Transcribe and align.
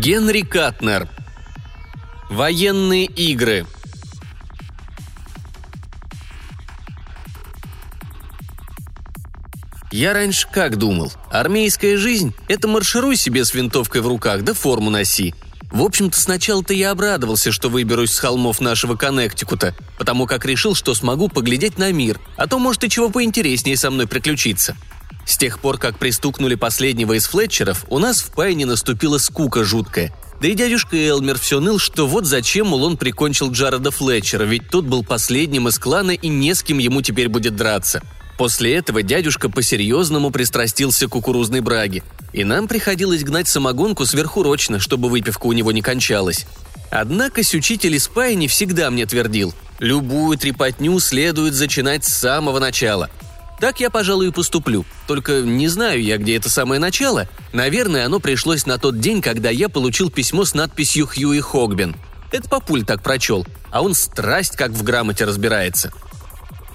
Генри 0.00 0.42
Катнер. 0.42 1.08
Военные 2.28 3.04
игры. 3.04 3.64
Я 9.92 10.12
раньше 10.12 10.48
как 10.50 10.76
думал? 10.76 11.12
Армейская 11.30 11.96
жизнь– 11.96 12.34
это 12.48 12.66
маршируй 12.66 13.16
себе 13.16 13.44
с 13.44 13.54
винтовкой 13.54 14.00
в 14.00 14.08
руках, 14.08 14.42
да 14.42 14.52
форму 14.52 14.90
носи. 14.90 15.34
В 15.70 15.82
общем-то, 15.82 16.20
сначала-то 16.20 16.74
я 16.74 16.90
обрадовался, 16.90 17.52
что 17.52 17.68
выберусь 17.68 18.12
с 18.12 18.18
холмов 18.18 18.60
нашего 18.60 18.96
Коннектикута, 18.96 19.76
потому 19.96 20.26
как 20.26 20.44
решил, 20.44 20.74
что 20.74 20.94
смогу 20.94 21.28
поглядеть 21.28 21.78
на 21.78 21.92
мир, 21.92 22.20
а 22.36 22.46
то, 22.46 22.58
может, 22.58 22.84
и 22.84 22.90
чего 22.90 23.10
поинтереснее 23.10 23.76
со 23.76 23.90
мной 23.90 24.08
приключиться. 24.08 24.76
С 25.26 25.38
тех 25.38 25.58
пор, 25.58 25.78
как 25.78 25.98
пристукнули 25.98 26.54
последнего 26.54 27.14
из 27.14 27.26
Флетчеров, 27.26 27.86
у 27.88 27.98
нас 27.98 28.20
в 28.20 28.30
Пайне 28.32 28.66
наступила 28.66 29.18
скука 29.18 29.64
жуткая. 29.64 30.12
Да 30.40 30.48
и 30.48 30.54
дядюшка 30.54 30.96
Элмер 30.96 31.38
все 31.38 31.60
ныл, 31.60 31.78
что 31.78 32.06
вот 32.06 32.26
зачем, 32.26 32.68
мол, 32.68 32.84
он 32.84 32.96
прикончил 32.96 33.50
Джареда 33.50 33.90
Флетчера, 33.90 34.44
ведь 34.44 34.68
тот 34.68 34.84
был 34.84 35.02
последним 35.02 35.68
из 35.68 35.78
клана 35.78 36.10
и 36.10 36.28
не 36.28 36.54
с 36.54 36.62
кем 36.62 36.78
ему 36.78 37.00
теперь 37.00 37.28
будет 37.28 37.56
драться. 37.56 38.02
После 38.36 38.74
этого 38.74 39.02
дядюшка 39.02 39.48
по-серьезному 39.48 40.30
пристрастился 40.30 41.06
к 41.06 41.12
кукурузной 41.12 41.60
браге, 41.60 42.02
и 42.32 42.44
нам 42.44 42.66
приходилось 42.66 43.22
гнать 43.22 43.48
самогонку 43.48 44.04
сверхурочно, 44.04 44.80
чтобы 44.80 45.08
выпивка 45.08 45.46
у 45.46 45.52
него 45.52 45.70
не 45.72 45.82
кончалась. 45.82 46.46
Однако 46.90 47.40
учитель 47.40 47.94
из 47.94 48.10
не 48.34 48.48
всегда 48.48 48.90
мне 48.90 49.06
твердил, 49.06 49.54
любую 49.78 50.36
трепотню 50.36 50.98
следует 50.98 51.54
зачинать 51.54 52.04
с 52.04 52.12
самого 52.12 52.58
начала– 52.58 53.08
так 53.60 53.80
я, 53.80 53.90
пожалуй, 53.90 54.28
и 54.28 54.32
поступлю. 54.32 54.84
Только 55.06 55.40
не 55.42 55.68
знаю 55.68 56.02
я, 56.02 56.18
где 56.18 56.36
это 56.36 56.50
самое 56.50 56.80
начало. 56.80 57.28
Наверное, 57.52 58.06
оно 58.06 58.20
пришлось 58.20 58.66
на 58.66 58.78
тот 58.78 58.98
день, 59.00 59.22
когда 59.22 59.50
я 59.50 59.68
получил 59.68 60.10
письмо 60.10 60.44
с 60.44 60.54
надписью 60.54 61.06
«Хьюи 61.06 61.40
Хогбин». 61.40 61.96
Это 62.32 62.48
папуль 62.48 62.84
так 62.84 63.02
прочел, 63.02 63.46
а 63.70 63.82
он 63.82 63.94
страсть 63.94 64.56
как 64.56 64.72
в 64.72 64.82
грамоте 64.82 65.24
разбирается. 65.24 65.92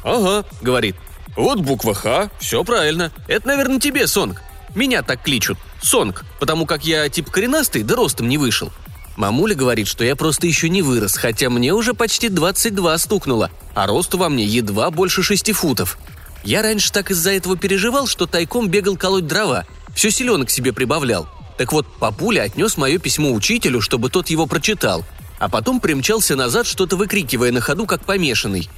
«Ага»,— 0.04 0.46
говорит. 0.62 0.96
«Вот 1.36 1.60
буква 1.60 1.94
«Х», 1.94 2.32
все 2.40 2.64
правильно. 2.64 3.12
Это, 3.28 3.48
наверное, 3.48 3.80
тебе, 3.80 4.08
Сонг. 4.08 4.42
Меня 4.76 5.02
так 5.02 5.24
кличут. 5.24 5.58
Сонг, 5.82 6.24
потому 6.40 6.66
как 6.66 6.86
я 6.86 7.10
тип 7.10 7.30
коренастый, 7.30 7.84
да 7.84 7.96
ростом 7.96 8.30
не 8.30 8.38
вышел. 8.38 8.72
Мамуля 9.18 9.54
говорит, 9.54 9.88
что 9.88 10.06
я 10.06 10.16
просто 10.16 10.48
еще 10.48 10.70
не 10.70 10.82
вырос, 10.82 11.18
хотя 11.18 11.50
мне 11.50 11.74
уже 11.74 11.94
почти 11.94 12.30
22 12.30 12.98
стукнуло, 12.98 13.52
а 13.76 13.86
росту 13.86 14.18
во 14.18 14.30
мне 14.30 14.46
едва 14.46 14.92
больше 14.92 15.24
6 15.24 15.52
футов. 15.52 15.98
Я 16.44 16.62
раньше 16.62 16.92
так 16.92 17.12
из-за 17.12 17.32
этого 17.32 17.58
переживал, 17.58 18.08
что 18.08 18.26
тайком 18.26 18.70
бегал 18.70 18.96
колоть 18.98 19.28
дрова, 19.28 19.66
все 19.96 20.12
селенок 20.12 20.50
себе 20.50 20.74
прибавлял. 20.74 21.28
Так 21.58 21.74
вот, 21.74 21.86
папуля 22.00 22.44
отнес 22.44 22.78
мое 22.78 23.00
письмо 23.00 23.34
учителю, 23.34 23.82
чтобы 23.82 24.10
тот 24.10 24.30
его 24.30 24.46
прочитал, 24.48 25.04
а 25.40 25.50
потом 25.50 25.82
примчался 25.82 26.36
назад, 26.36 26.66
что-то 26.68 26.96
выкрикивая 26.96 27.52
на 27.52 27.60
ходу, 27.60 27.86
как 27.86 28.06
помешанный. 28.06 28.70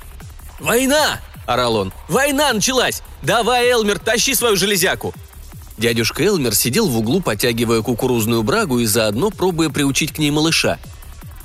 «Война!»– 0.59 1.20
орал 1.45 1.76
он. 1.76 1.94
«Война 2.08 2.52
началась! 2.53 3.03
Давай, 3.22 3.68
Элмер, 3.68 4.00
тащи 4.00 4.34
свою 4.34 4.56
железяку!» 4.56 5.14
Дядюшка 5.78 6.23
Элмер 6.23 6.56
сидел 6.56 6.88
в 6.88 6.98
углу, 6.98 7.22
потягивая 7.22 7.81
кукурузную 7.81 8.44
брагу 8.44 8.80
и 8.80 8.86
заодно 8.86 9.30
пробуя 9.30 9.70
приучить 9.70 10.14
к 10.14 10.18
ней 10.18 10.31
малыша. 10.31 10.80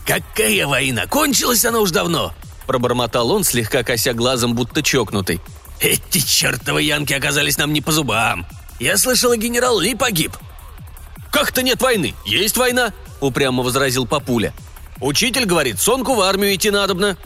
«Какая 0.07 0.67
война? 0.67 1.07
Кончилась 1.07 1.65
она 1.65 1.81
уж 1.81 1.91
давно!»– 1.91 2.33
пробормотал 2.67 3.31
он, 3.31 3.45
слегка 3.45 3.83
кося 3.83 4.13
глазом, 4.13 4.55
будто 4.55 4.83
чокнутый. 4.83 5.41
Эти 5.81 6.19
чертовы 6.19 6.83
янки 6.83 7.13
оказались 7.13 7.59
нам 7.59 7.73
не 7.73 7.81
по 7.81 7.93
зубам. 7.93 8.47
Я 8.81 8.97
слышал, 8.97 9.35
генерал 9.35 9.79
Ли 9.79 9.95
погиб. 9.95 10.33
Как-то 11.33 11.63
нет 11.63 11.81
войны, 11.83 12.15
есть 12.25 12.57
война, 12.57 12.93
упрямо 13.21 13.63
возразил 13.63 14.07
Папуля. 14.07 14.55
Учитель 15.01 15.45
говорит, 15.45 15.81
сонку 15.81 16.15
в 16.15 16.21
армию 16.23 16.55
идти 16.55 16.71
надобно. 16.71 17.19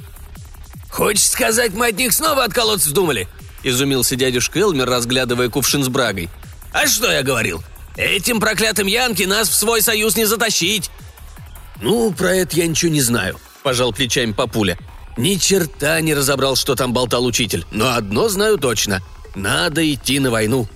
Хочешь 0.91 1.31
сказать, 1.31 1.73
мы 1.75 1.89
от 1.89 1.97
них 1.97 2.13
снова 2.13 2.45
отколоться 2.45 2.89
вздумали? 2.89 3.29
Изумился 3.63 4.17
дядюшка 4.17 4.59
Элмер, 4.59 4.89
разглядывая 4.89 5.49
кувшин 5.49 5.85
с 5.85 5.89
брагой. 5.89 6.29
А 6.73 6.87
что 6.87 7.11
я 7.11 7.23
говорил? 7.23 7.63
Этим 7.97 8.41
проклятым 8.41 8.87
Янки 8.87 9.25
нас 9.25 9.49
в 9.49 9.55
свой 9.55 9.83
союз 9.83 10.17
не 10.17 10.25
затащить. 10.25 10.91
Ну, 11.81 12.13
про 12.13 12.35
это 12.35 12.57
я 12.57 12.67
ничего 12.67 12.91
не 12.91 13.01
знаю, 13.03 13.39
пожал 13.63 13.93
плечами 13.93 14.33
Папуля. 14.33 14.79
Ни 15.21 15.35
черта 15.35 16.01
не 16.01 16.15
разобрал, 16.15 16.57
что 16.57 16.75
там 16.75 16.95
болтал 16.95 17.27
учитель, 17.27 17.67
но 17.71 17.93
одно 17.93 18.31
знаю 18.31 18.57
точно. 18.57 19.03
Надо 19.35 19.87
идти 19.93 20.19
на 20.19 20.31
войну. 20.31 20.67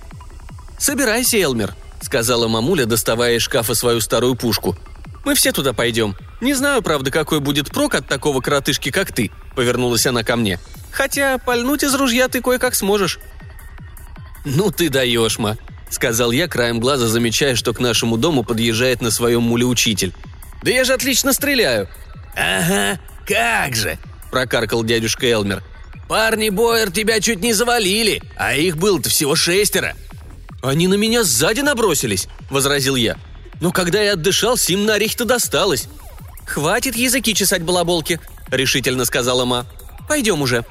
«Собирайся, 0.77 1.37
Элмер»,— 1.37 1.73
сказала 2.03 2.47
мамуля, 2.47 2.85
доставая 2.85 3.37
из 3.37 3.41
шкафа 3.41 3.73
свою 3.73 4.01
старую 4.01 4.35
пушку. 4.35 4.77
«Мы 5.25 5.33
все 5.33 5.51
туда 5.51 5.73
пойдем. 5.73 6.15
Не 6.41 6.53
знаю, 6.53 6.83
правда, 6.83 7.09
какой 7.09 7.39
будет 7.39 7.71
прок 7.71 7.95
от 7.95 8.07
такого 8.07 8.39
коротышки, 8.39 8.91
как 8.91 9.11
ты»,— 9.11 9.31
повернулась 9.55 10.05
она 10.05 10.21
ко 10.21 10.35
мне. 10.35 10.59
«Хотя 10.91 11.39
пальнуть 11.39 11.81
из 11.81 11.95
ружья 11.95 12.27
ты 12.27 12.39
кое-как 12.39 12.75
сможешь». 12.75 13.17
«Ну 14.45 14.69
ты 14.69 14.89
даешь, 14.89 15.39
ма»,— 15.39 15.57
сказал 15.89 16.29
я, 16.29 16.47
краем 16.47 16.79
глаза 16.79 17.07
замечая, 17.07 17.55
что 17.55 17.73
к 17.73 17.79
нашему 17.79 18.15
дому 18.15 18.43
подъезжает 18.43 19.01
на 19.01 19.09
своем 19.09 19.41
муле 19.41 19.65
учитель. 19.65 20.13
«Да 20.61 20.69
я 20.69 20.83
же 20.83 20.93
отлично 20.93 21.33
стреляю!» 21.33 21.89
«Ага, 22.35 22.99
как 23.25 23.75
же!» 23.75 23.97
Прокаркал 24.35 24.83
дядюшка 24.83 25.27
Элмер. 25.27 25.63
«Парни 26.09 26.49
Бойер 26.49 26.91
тебя 26.91 27.21
чуть 27.21 27.39
не 27.39 27.53
завалили, 27.53 28.21
а 28.35 28.53
их 28.53 28.75
было-то 28.75 29.09
всего 29.09 29.33
шестеро». 29.33 29.95
«Они 30.61 30.87
на 30.87 30.95
меня 30.95 31.23
сзади 31.23 31.61
набросились»,— 31.61 32.27
возразил 32.49 32.97
я. 32.97 33.15
«Но 33.61 33.71
когда 33.71 34.01
я 34.01 34.13
отдышался, 34.13 34.73
им 34.73 34.83
на 34.85 34.95
орехи-то 34.95 35.23
досталось». 35.23 35.87
«Хватит 36.45 36.97
языки 36.97 37.33
чесать 37.33 37.63
балаболки»,— 37.63 38.19
решительно 38.51 39.05
сказала 39.05 39.45
Ма. 39.45 39.67
«Пойдем 40.09 40.41
уже». 40.41 40.65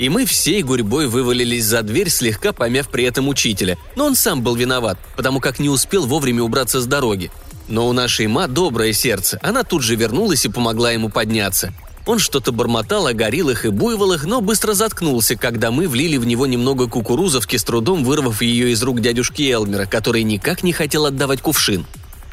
И 0.00 0.08
мы 0.08 0.26
всей 0.26 0.64
гурьбой 0.64 1.06
вывалились 1.06 1.66
за 1.66 1.82
дверь, 1.82 2.10
слегка 2.10 2.52
помяв 2.52 2.88
при 2.88 3.04
этом 3.04 3.28
учителя. 3.28 3.78
Но 3.94 4.06
он 4.06 4.16
сам 4.16 4.42
был 4.42 4.56
виноват, 4.56 4.98
потому 5.14 5.38
как 5.38 5.60
не 5.60 5.68
успел 5.68 6.04
вовремя 6.04 6.42
убраться 6.42 6.80
с 6.80 6.86
дороги. 6.86 7.30
Но 7.68 7.86
у 7.86 7.92
нашей 7.92 8.26
Ма 8.26 8.48
доброе 8.48 8.92
сердце, 8.92 9.38
она 9.40 9.62
тут 9.62 9.84
же 9.84 9.94
вернулась 9.94 10.44
и 10.44 10.50
помогла 10.50 10.90
ему 10.90 11.10
подняться. 11.10 11.72
Он 12.06 12.18
что-то 12.18 12.52
бормотал 12.52 13.06
о 13.06 13.14
гориллах 13.14 13.64
и 13.64 13.70
буйволах, 13.70 14.24
но 14.24 14.40
быстро 14.42 14.74
заткнулся, 14.74 15.36
когда 15.36 15.70
мы 15.70 15.88
влили 15.88 16.18
в 16.18 16.26
него 16.26 16.46
немного 16.46 16.86
кукурузовки, 16.86 17.56
с 17.56 17.64
трудом 17.64 18.04
вырвав 18.04 18.42
ее 18.42 18.72
из 18.72 18.82
рук 18.82 19.00
дядюшки 19.00 19.50
Элмера, 19.50 19.86
который 19.86 20.22
никак 20.22 20.62
не 20.62 20.72
хотел 20.72 21.06
отдавать 21.06 21.40
кувшин. 21.40 21.86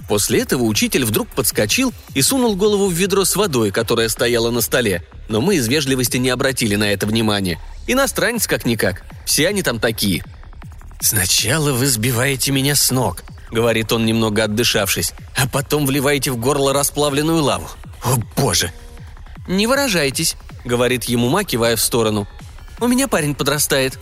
После 0.09 0.41
этого 0.41 0.63
учитель 0.63 1.05
вдруг 1.05 1.29
подскочил 1.29 1.93
и 2.15 2.21
сунул 2.21 2.57
голову 2.57 2.87
в 2.87 2.93
ведро 2.93 3.23
с 3.23 3.37
водой, 3.37 3.71
которое 3.71 4.09
стояло 4.09 4.51
на 4.51 4.59
столе, 4.59 5.05
но 5.29 5.39
мы 5.39 5.55
из 5.55 5.69
вежливости 5.69 6.17
не 6.17 6.29
обратили 6.29 6.75
на 6.75 6.91
это 6.91 7.07
внимания. 7.07 7.59
Иностранец 7.87 8.45
как-никак, 8.45 9.03
все 9.25 9.47
они 9.47 9.63
там 9.63 9.79
такие. 9.79 10.25
«Сначала 10.99 11.71
вы 11.71 11.87
сбиваете 11.87 12.51
меня 12.51 12.75
с 12.75 12.91
ног»,— 12.91 13.23
говорит 13.51 13.93
он, 13.93 14.05
немного 14.05 14.43
отдышавшись, 14.43 15.13
«а 15.35 15.47
потом 15.47 15.85
вливаете 15.85 16.29
в 16.31 16.37
горло 16.37 16.73
расплавленную 16.73 17.41
лаву. 17.41 17.69
О 18.03 18.17
боже, 18.35 18.71
«Не 19.47 19.67
выражайтесь»,— 19.67 20.35
говорит 20.65 21.05
ему 21.05 21.29
Ма, 21.29 21.43
кивая 21.43 21.75
в 21.75 21.81
сторону. 21.81 22.27
«У 22.79 22.87
меня 22.87 23.07
парень 23.07 23.35
подрастает». 23.35 23.99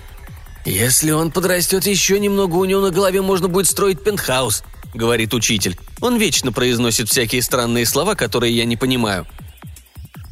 «Если 0.65 1.11
он 1.11 1.31
подрастет 1.31 1.85
еще 1.85 2.19
немного, 2.19 2.55
у 2.55 2.65
него 2.65 2.81
на 2.81 2.91
голове 2.91 3.21
можно 3.21 3.47
будет 3.47 3.67
строить 3.67 4.03
пентхаус»,— 4.03 4.63
говорит 4.93 5.33
учитель. 5.33 5.79
Он 6.01 6.17
вечно 6.17 6.51
произносит 6.51 7.09
всякие 7.09 7.41
странные 7.41 7.85
слова, 7.85 8.15
которые 8.15 8.55
я 8.55 8.65
не 8.65 8.75
понимаю. 8.75 9.25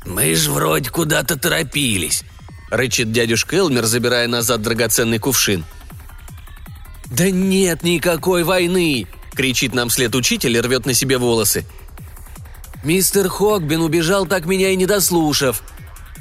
«Мы 0.05 0.35
ж 0.35 0.47
вроде 0.47 0.89
куда-то 0.89 1.37
торопились»,— 1.37 2.23
рычит 2.69 3.11
дядюшка 3.11 3.55
Элмер, 3.57 3.85
забирая 3.85 4.27
назад 4.27 4.61
драгоценный 4.61 5.19
кувшин. 5.19 5.63
«Да 7.05 7.29
нет 7.29 7.83
никакой 7.83 8.43
войны!»— 8.43 9.07
кричит 9.35 9.73
нам 9.73 9.89
вслед 9.89 10.13
учитель 10.15 10.57
и 10.57 10.61
рвет 10.61 10.85
на 10.85 10.93
себе 10.93 11.17
волосы. 11.17 11.65
Мистер 12.83 13.27
Хогбин 13.29 13.81
убежал, 13.81 14.25
так 14.25 14.45
меня 14.45 14.69
и 14.69 14.75
не 14.75 14.85
дослушав. 14.85 15.63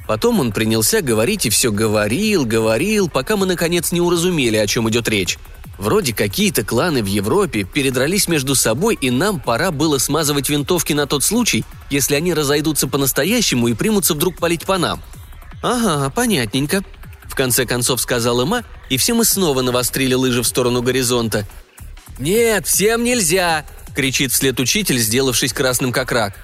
Потом 0.06 0.41
он 0.41 0.53
принялся 0.53 1.03
говорить 1.03 1.47
и 1.47 1.50
все 1.50 1.73
говорил, 1.73 2.44
говорил, 2.44 3.08
пока 3.08 3.37
мы 3.37 3.47
наконец 3.47 3.93
не 3.93 4.00
уразумели, 4.00 4.56
о 4.56 4.67
чем 4.67 4.88
идет 4.88 5.08
речь. 5.08 5.38
Вроде 5.79 6.14
какие-то 6.14 6.64
кланы 6.64 7.03
в 7.03 7.06
Европе 7.06 7.64
передрались 7.64 8.29
между 8.29 8.55
собой, 8.55 8.97
и 8.99 9.11
нам 9.11 9.41
пора 9.41 9.70
было 9.70 9.99
смазывать 9.99 10.49
винтовки 10.49 10.93
на 10.94 11.06
тот 11.06 11.23
случай, 11.23 11.64
если 11.91 12.14
они 12.14 12.32
разойдутся 12.32 12.88
по-настоящему 12.88 13.69
и 13.69 13.75
примутся 13.75 14.14
вдруг 14.14 14.38
палить 14.38 14.64
по 14.64 14.79
нам. 14.79 15.02
«Ага, 15.62 16.09
понятненько»,— 16.11 16.82
в 17.25 17.35
конце 17.35 17.67
концов 17.67 18.00
сказала 18.00 18.47
Ма, 18.47 18.64
и 18.88 18.97
все 18.97 19.12
мы 19.12 19.25
снова 19.25 19.61
навострили 19.61 20.14
лыжи 20.14 20.43
в 20.43 20.47
сторону 20.47 20.81
горизонта. 20.82 21.47
«Нет, 22.19 22.67
всем 22.67 23.05
нельзя!»— 23.05 23.67
кричит 23.96 24.31
вслед 24.31 24.60
учитель, 24.60 24.98
сделавшись 24.98 25.52
красным 25.52 25.90
как 25.90 26.12
рак. 26.12 26.34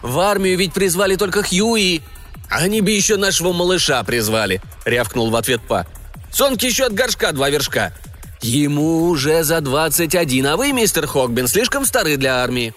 В 0.00 0.18
армию 0.18 0.58
ведь 0.58 0.72
призвали 0.72 1.14
только 1.14 1.42
Хьюи. 1.44 2.02
Они 2.50 2.80
бы 2.80 2.90
еще 2.90 3.16
нашего 3.16 3.52
малыша 3.52 4.02
призвали»,— 4.02 4.60
рявкнул 4.84 5.30
в 5.30 5.36
ответ 5.36 5.60
Па. 5.68 5.86
«Сонки 6.32 6.66
еще 6.66 6.86
от 6.86 6.94
горшка 6.94 7.32
два 7.32 7.50
вершка». 7.50 7.92
«Ему 8.40 9.04
уже 9.04 9.44
за 9.44 9.60
двадцать 9.60 10.16
один, 10.16 10.48
а 10.48 10.56
вы, 10.56 10.72
мистер 10.72 11.06
Хогбин, 11.06 11.46
слишком 11.46 11.86
стары 11.86 12.16
для 12.16 12.42
армии». 12.42 12.74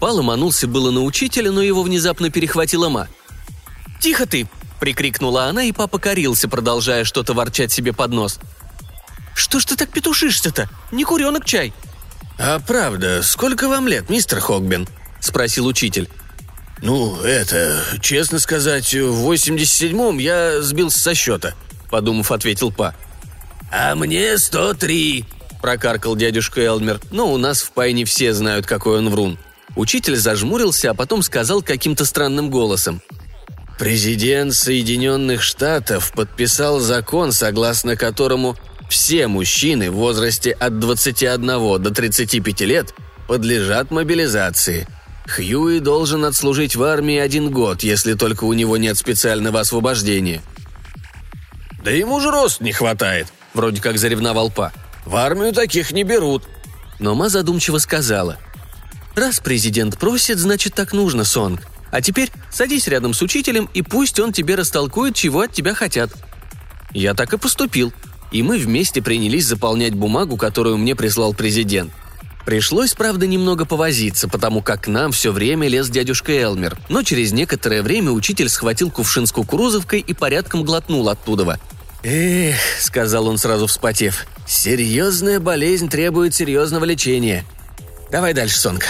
Па 0.00 0.10
ломанулся 0.10 0.66
было 0.66 0.90
на 0.90 1.02
учителя, 1.02 1.52
но 1.52 1.62
его 1.62 1.82
внезапно 1.82 2.30
перехватила 2.30 2.88
ма. 2.88 3.08
«Тихо 4.00 4.26
ты!»– 4.26 4.48
прикрикнула 4.80 5.44
она, 5.44 5.62
и 5.62 5.72
папа 5.72 6.00
корился, 6.00 6.48
продолжая 6.48 7.04
что-то 7.04 7.34
ворчать 7.34 7.70
себе 7.70 7.92
под 7.92 8.10
нос. 8.10 8.40
«Что 9.34 9.60
ж 9.60 9.64
ты 9.64 9.76
так 9.76 9.90
петушишься-то? 9.90 10.68
Не 10.90 11.04
куренок 11.04 11.44
чай!» 11.44 11.72
«А 12.38 12.58
правда, 12.60 13.22
сколько 13.22 13.68
вам 13.68 13.88
лет, 13.88 14.10
мистер 14.10 14.40
Хогбин?»– 14.40 14.88
спросил 15.20 15.66
учитель. 15.66 16.08
«Ну, 16.82 17.20
это, 17.22 17.80
честно 18.00 18.38
сказать, 18.38 18.92
в 18.92 19.30
87-м 19.30 20.18
я 20.18 20.60
сбился 20.60 20.98
со 20.98 21.14
счета»,– 21.14 21.54
подумав, 21.90 22.32
ответил 22.32 22.72
Па. 22.72 22.94
«А 23.70 23.94
мне 23.94 24.34
103»,– 24.34 25.24
прокаркал 25.62 26.16
дядюшка 26.16 26.60
Элмер, 26.60 27.00
но 27.10 27.32
у 27.32 27.38
нас 27.38 27.62
в 27.62 27.70
Пай 27.70 27.92
не 27.92 28.04
все 28.04 28.34
знают, 28.34 28.66
какой 28.66 28.98
он 28.98 29.08
врун. 29.08 29.38
Учитель 29.76 30.16
зажмурился, 30.16 30.90
а 30.90 30.94
потом 30.94 31.22
сказал 31.22 31.62
каким-то 31.62 32.04
странным 32.04 32.50
голосом. 32.50 33.00
Президент 33.78 34.54
Соединенных 34.54 35.42
Штатов 35.42 36.12
подписал 36.12 36.78
закон, 36.78 37.32
согласно 37.32 37.96
которому 37.96 38.56
все 38.94 39.26
мужчины 39.26 39.90
в 39.90 39.94
возрасте 39.94 40.52
от 40.52 40.78
21 40.78 41.82
до 41.82 41.90
35 41.90 42.60
лет 42.60 42.94
подлежат 43.26 43.90
мобилизации. 43.90 44.86
Хьюи 45.26 45.80
должен 45.80 46.24
отслужить 46.24 46.76
в 46.76 46.82
армии 46.84 47.18
один 47.18 47.50
год, 47.50 47.82
если 47.82 48.14
только 48.14 48.44
у 48.44 48.52
него 48.52 48.76
нет 48.76 48.96
специального 48.96 49.58
освобождения. 49.58 50.42
«Да 51.82 51.90
ему 51.90 52.20
же 52.20 52.30
рост 52.30 52.60
не 52.60 52.70
хватает»,— 52.70 53.26
вроде 53.52 53.82
как 53.82 53.98
заревновал 53.98 54.48
Па. 54.48 54.72
«В 55.04 55.16
армию 55.16 55.52
таких 55.52 55.90
не 55.90 56.04
берут». 56.04 56.44
Но 57.00 57.16
Ма 57.16 57.28
задумчиво 57.28 57.78
сказала. 57.78 58.38
«Раз 59.16 59.40
президент 59.40 59.98
просит, 59.98 60.38
значит 60.38 60.74
так 60.74 60.92
нужно, 60.92 61.24
Сонг. 61.24 61.62
А 61.90 62.00
теперь 62.00 62.30
садись 62.52 62.86
рядом 62.86 63.12
с 63.12 63.22
учителем, 63.22 63.68
и 63.74 63.82
пусть 63.82 64.20
он 64.20 64.32
тебе 64.32 64.54
растолкует, 64.54 65.16
чего 65.16 65.40
от 65.40 65.52
тебя 65.52 65.74
хотят». 65.74 66.12
Я 66.92 67.14
так 67.14 67.32
и 67.32 67.38
поступил, 67.38 67.92
и 68.34 68.42
мы 68.42 68.58
вместе 68.58 69.00
принялись 69.00 69.46
заполнять 69.46 69.94
бумагу, 69.94 70.36
которую 70.36 70.76
мне 70.76 70.96
прислал 70.96 71.34
президент. 71.34 71.92
Пришлось, 72.44 72.92
правда, 72.92 73.28
немного 73.28 73.64
повозиться, 73.64 74.28
потому 74.28 74.60
как 74.60 74.82
к 74.82 74.88
нам 74.88 75.12
все 75.12 75.30
время 75.30 75.68
лез 75.68 75.88
дядюшка 75.88 76.32
Элмер, 76.32 76.76
но 76.88 77.04
через 77.04 77.30
некоторое 77.30 77.80
время 77.80 78.10
учитель 78.10 78.48
схватил 78.48 78.90
кувшин 78.90 79.26
с 79.26 79.32
кукурузовкой 79.32 80.00
и 80.00 80.12
порядком 80.14 80.64
глотнул 80.64 81.08
оттуда. 81.08 81.60
«Эх»,— 82.02 82.56
сказал 82.80 83.28
он 83.28 83.38
сразу 83.38 83.68
вспотев,— 83.68 84.26
«серьезная 84.48 85.38
болезнь 85.38 85.88
требует 85.88 86.34
серьезного 86.34 86.84
лечения. 86.84 87.44
Давай 88.10 88.34
дальше, 88.34 88.58
Сонг. 88.58 88.84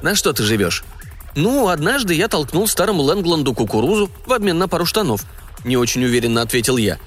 На 0.00 0.14
что 0.14 0.32
ты 0.32 0.44
живешь?» 0.44 0.84
«Ну, 1.34 1.66
однажды 1.66 2.14
я 2.14 2.28
толкнул 2.28 2.68
старому 2.68 3.02
Лэнгланду 3.02 3.52
кукурузу 3.52 4.12
в 4.26 4.32
обмен 4.32 4.58
на 4.58 4.68
пару 4.68 4.86
штанов»,— 4.86 5.24
не 5.64 5.76
очень 5.76 6.04
уверенно 6.04 6.40
ответил 6.40 6.76
я. 6.76 6.98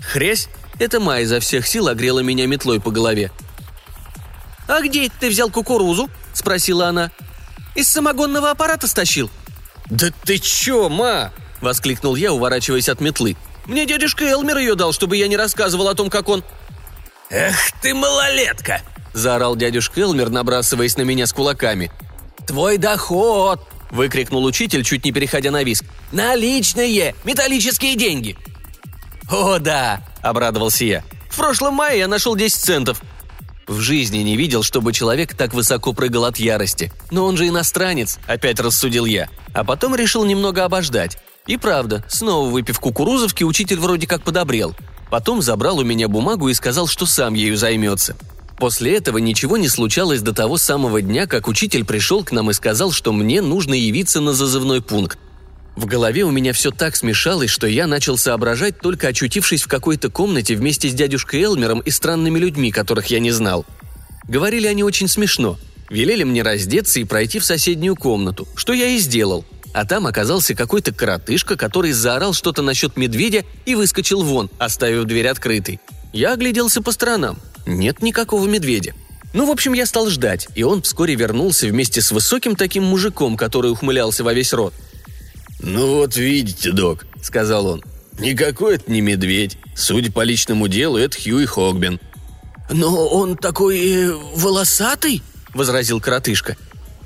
«Хрясь!»— 0.00 0.48
это 0.78 1.00
Майя 1.00 1.22
изо 1.22 1.40
всех 1.40 1.66
сил 1.66 1.88
огрела 1.88 2.20
меня 2.20 2.46
метлой 2.46 2.80
по 2.80 2.90
голове. 2.90 3.30
«А 4.66 4.80
где 4.80 5.10
ты 5.20 5.28
взял 5.28 5.50
кукурузу?»— 5.50 6.08
спросила 6.32 6.88
она. 6.88 7.10
«Из 7.74 7.88
самогонного 7.88 8.50
аппарата 8.50 8.86
стащил?» 8.86 9.30
«Да 9.86 10.08
ты 10.24 10.38
чё, 10.38 10.88
ма?»— 10.88 11.32
воскликнул 11.60 12.16
я, 12.16 12.32
уворачиваясь 12.32 12.88
от 12.88 13.00
метлы. 13.00 13.36
«Мне 13.66 13.86
дядюшка 13.86 14.24
Элмер 14.24 14.58
ее 14.58 14.74
дал, 14.74 14.92
чтобы 14.92 15.16
я 15.16 15.28
не 15.28 15.36
рассказывал 15.36 15.88
о 15.88 15.94
том, 15.94 16.10
как 16.10 16.28
он...» 16.28 16.42
«Эх 17.30 17.56
ты 17.82 17.94
малолетка!»— 17.94 18.80
заорал 19.12 19.56
дядюшка 19.56 20.00
Элмер, 20.00 20.30
набрасываясь 20.30 20.96
на 20.96 21.02
меня 21.02 21.26
с 21.26 21.32
кулаками. 21.32 21.90
«Твой 22.46 22.78
доход!»– 22.78 23.60
выкрикнул 23.90 24.44
учитель, 24.44 24.84
чуть 24.84 25.04
не 25.04 25.12
переходя 25.12 25.50
на 25.50 25.62
виск. 25.62 25.84
«Наличные! 26.12 27.14
Металлические 27.24 27.96
деньги!» 27.96 28.36
«О, 29.30 29.58
да!»– 29.58 30.00
обрадовался 30.22 30.84
я. 30.84 31.04
«В 31.30 31.36
прошлом 31.36 31.74
мае 31.74 31.98
я 32.00 32.08
нашел 32.08 32.36
10 32.36 32.56
центов». 32.56 33.02
В 33.66 33.80
жизни 33.80 34.18
не 34.18 34.36
видел, 34.36 34.62
чтобы 34.62 34.92
человек 34.92 35.34
так 35.34 35.54
высоко 35.54 35.94
прыгал 35.94 36.26
от 36.26 36.36
ярости. 36.36 36.92
Но 37.10 37.24
он 37.24 37.36
же 37.36 37.48
иностранец, 37.48 38.18
опять 38.26 38.60
рассудил 38.60 39.06
я. 39.06 39.28
А 39.54 39.64
потом 39.64 39.94
решил 39.94 40.24
немного 40.24 40.64
обождать. 40.64 41.18
И 41.46 41.56
правда, 41.56 42.04
снова 42.08 42.50
выпив 42.50 42.78
кукурузовки, 42.78 43.42
учитель 43.42 43.78
вроде 43.78 44.06
как 44.06 44.22
подобрел. 44.22 44.74
Потом 45.10 45.40
забрал 45.40 45.78
у 45.78 45.84
меня 45.84 46.08
бумагу 46.08 46.48
и 46.48 46.54
сказал, 46.54 46.86
что 46.86 47.06
сам 47.06 47.34
ею 47.34 47.56
займется. 47.56 48.16
После 48.58 48.96
этого 48.96 49.18
ничего 49.18 49.56
не 49.56 49.68
случалось 49.68 50.20
до 50.20 50.32
того 50.32 50.58
самого 50.58 51.02
дня, 51.02 51.26
как 51.26 51.48
учитель 51.48 51.84
пришел 51.84 52.22
к 52.24 52.32
нам 52.32 52.50
и 52.50 52.54
сказал, 52.54 52.92
что 52.92 53.12
мне 53.12 53.42
нужно 53.42 53.74
явиться 53.74 54.20
на 54.20 54.32
зазывной 54.32 54.80
пункт. 54.80 55.18
В 55.76 55.86
голове 55.86 56.22
у 56.22 56.30
меня 56.30 56.52
все 56.52 56.70
так 56.70 56.94
смешалось, 56.94 57.50
что 57.50 57.66
я 57.66 57.86
начал 57.86 58.16
соображать, 58.16 58.78
только 58.78 59.08
очутившись 59.08 59.62
в 59.62 59.68
какой-то 59.68 60.08
комнате 60.08 60.54
вместе 60.54 60.88
с 60.88 60.94
дядюшкой 60.94 61.42
Элмером 61.42 61.80
и 61.80 61.90
странными 61.90 62.38
людьми, 62.38 62.70
которых 62.70 63.06
я 63.06 63.18
не 63.18 63.32
знал. 63.32 63.66
Говорили 64.28 64.68
они 64.68 64.84
очень 64.84 65.08
смешно. 65.08 65.58
Велели 65.90 66.22
мне 66.22 66.42
раздеться 66.42 67.00
и 67.00 67.04
пройти 67.04 67.40
в 67.40 67.44
соседнюю 67.44 67.96
комнату, 67.96 68.46
что 68.54 68.72
я 68.72 68.86
и 68.86 68.98
сделал. 68.98 69.44
А 69.72 69.84
там 69.84 70.06
оказался 70.06 70.54
какой-то 70.54 70.94
коротышка, 70.94 71.56
который 71.56 71.90
заорал 71.90 72.32
что-то 72.32 72.62
насчет 72.62 72.96
медведя 72.96 73.44
и 73.66 73.74
выскочил 73.74 74.22
вон, 74.22 74.48
оставив 74.58 75.04
дверь 75.04 75.26
открытой. 75.26 75.80
Я 76.12 76.34
огляделся 76.34 76.80
по 76.80 76.92
сторонам. 76.92 77.38
Нет 77.66 78.00
никакого 78.00 78.46
медведя. 78.46 78.94
Ну, 79.32 79.46
в 79.46 79.50
общем, 79.50 79.72
я 79.72 79.84
стал 79.84 80.08
ждать, 80.10 80.46
и 80.54 80.62
он 80.62 80.82
вскоре 80.82 81.16
вернулся 81.16 81.66
вместе 81.66 82.00
с 82.00 82.12
высоким 82.12 82.54
таким 82.54 82.84
мужиком, 82.84 83.36
который 83.36 83.72
ухмылялся 83.72 84.22
во 84.22 84.32
весь 84.32 84.52
рот. 84.52 84.72
«Ну 85.64 85.96
вот 85.96 86.16
видите, 86.16 86.72
док»,— 86.72 87.06
сказал 87.22 87.66
он. 87.66 87.82
«Никакой 88.18 88.76
это 88.76 88.92
не 88.92 89.00
медведь. 89.00 89.56
Судя 89.74 90.12
по 90.12 90.22
личному 90.22 90.68
делу, 90.68 90.98
это 90.98 91.16
Хьюи 91.16 91.46
Хогбин». 91.46 92.00
«Но 92.70 93.08
он 93.08 93.36
такой 93.36 93.78
э, 93.80 94.12
волосатый?»— 94.36 95.22
возразил 95.54 96.00
коротышка. 96.00 96.56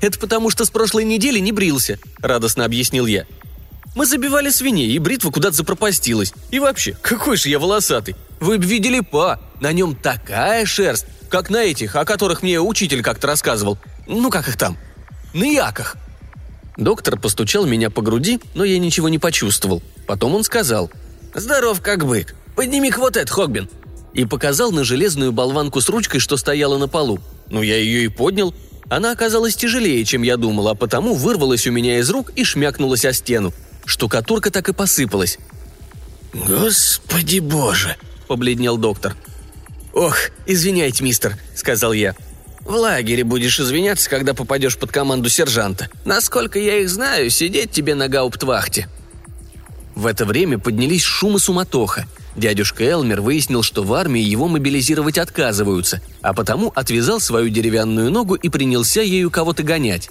«Это 0.01 0.19
потому, 0.19 0.49
что 0.49 0.65
с 0.65 0.69
прошлой 0.69 1.05
недели 1.05 1.39
не 1.39 1.51
брился»,— 1.51 1.99
радостно 2.19 2.65
объяснил 2.65 3.05
я. 3.05 3.25
Мы 3.95 4.05
забивали 4.05 4.49
свиней, 4.49 4.91
и 4.91 4.99
бритва 4.99 5.31
куда-то 5.31 5.55
запропастилась. 5.55 6.33
И 6.51 6.59
вообще, 6.59 6.95
какой 7.01 7.37
же 7.37 7.49
я 7.49 7.59
волосатый. 7.59 8.15
Вы 8.39 8.57
бы 8.57 8.65
видели 8.65 8.99
па, 8.99 9.39
на 9.61 9.71
нем 9.71 9.95
такая 9.95 10.65
шерсть, 10.65 11.05
как 11.29 11.49
на 11.49 11.63
этих, 11.63 11.95
о 11.95 12.05
которых 12.05 12.43
мне 12.43 12.61
учитель 12.61 13.01
как-то 13.01 13.27
рассказывал. 13.27 13.77
Ну, 14.07 14.29
как 14.29 14.47
их 14.47 14.57
там? 14.57 14.77
На 15.33 15.43
яках. 15.43 15.97
Доктор 16.79 17.19
постучал 17.19 17.65
меня 17.65 17.89
по 17.89 18.01
груди, 18.01 18.39
но 18.55 18.63
я 18.63 18.79
ничего 18.79 19.09
не 19.09 19.19
почувствовал. 19.19 19.83
Потом 20.07 20.33
он 20.33 20.45
сказал. 20.45 20.89
«Здоров, 21.35 21.81
как 21.81 22.05
бык. 22.05 22.33
Подними-ка 22.55 22.99
вот 22.99 23.17
этот, 23.17 23.29
Хогбин». 23.29 23.69
И 24.13 24.23
показал 24.23 24.71
на 24.71 24.85
железную 24.85 25.33
болванку 25.33 25.81
с 25.81 25.89
ручкой, 25.89 26.19
что 26.19 26.37
стояла 26.37 26.77
на 26.77 26.87
полу. 26.87 27.19
Ну, 27.49 27.61
я 27.61 27.75
ее 27.75 28.05
и 28.05 28.07
поднял. 28.07 28.55
Она 28.89 29.11
оказалась 29.11 29.57
тяжелее, 29.57 30.05
чем 30.05 30.21
я 30.21 30.37
думал, 30.37 30.69
а 30.69 30.73
потому 30.73 31.15
вырвалась 31.15 31.67
у 31.67 31.71
меня 31.71 31.99
из 31.99 32.09
рук 32.09 32.31
и 32.37 32.45
шмякнулась 32.45 33.03
о 33.03 33.11
стену. 33.11 33.53
Штукатурка 33.83 34.49
так 34.49 34.69
и 34.69 34.73
посыпалась. 34.73 35.37
«Господи 36.33 37.39
боже!»– 37.39 37.97
побледнел 38.27 38.77
доктор. 38.77 39.17
«Ох, 39.93 40.15
извиняйте, 40.47 41.03
мистер»,– 41.03 41.37
сказал 41.55 41.91
я. 41.91 42.15
«В 42.69 42.75
лагере 42.75 43.23
будешь 43.23 43.59
извиняться, 43.59 44.07
когда 44.11 44.35
попадешь 44.35 44.77
под 44.77 44.91
команду 44.91 45.27
сержанта. 45.27 45.89
Насколько 46.05 46.59
я 46.59 46.77
их 46.77 46.89
знаю, 46.91 47.31
сидеть 47.31 47.71
тебе 47.71 47.95
на 47.95 48.07
гауптвахте». 48.07 48.87
В 49.95 50.05
это 50.05 50.23
время 50.23 50.59
поднялись 50.59 51.01
шум 51.01 51.37
и 51.37 51.39
суматоха. 51.39 52.05
Дядюшка 52.35 52.83
Элмер 52.83 53.21
выяснил, 53.21 53.63
что 53.63 53.81
в 53.81 53.91
армии 53.95 54.21
его 54.21 54.47
мобилизировать 54.47 55.17
отказываются, 55.17 55.99
а 56.21 56.35
потому 56.35 56.71
отвязал 56.75 57.19
свою 57.19 57.49
деревянную 57.49 58.11
ногу 58.11 58.35
и 58.35 58.49
принялся 58.49 59.01
ею 59.01 59.31
кого-то 59.31 59.63
гонять. 59.63 60.07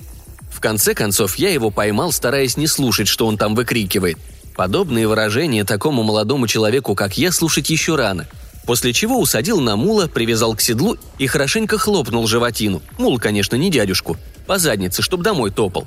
В 0.50 0.58
конце 0.58 0.94
концов, 0.94 1.36
я 1.36 1.50
его 1.50 1.70
поймал, 1.70 2.10
стараясь 2.10 2.56
не 2.56 2.66
слушать, 2.66 3.06
что 3.06 3.28
он 3.28 3.38
там 3.38 3.54
выкрикивает. 3.54 4.18
Подобные 4.56 5.06
выражения 5.06 5.62
такому 5.64 6.02
молодому 6.02 6.48
человеку, 6.48 6.96
как 6.96 7.16
я, 7.18 7.30
слушать 7.30 7.70
еще 7.70 7.94
рано. 7.94 8.26
После 8.68 8.92
чего 8.92 9.18
усадил 9.18 9.60
на 9.60 9.76
мула, 9.76 10.08
привязал 10.08 10.54
к 10.54 10.60
седлу 10.60 10.98
и 11.18 11.26
хорошенько 11.26 11.78
хлопнул 11.78 12.26
животину. 12.26 12.82
Мул, 12.98 13.18
конечно, 13.18 13.56
не 13.56 13.70
дядюшку. 13.70 14.18
По 14.46 14.58
заднице, 14.58 15.00
чтоб 15.00 15.22
домой 15.22 15.50
топал. 15.50 15.86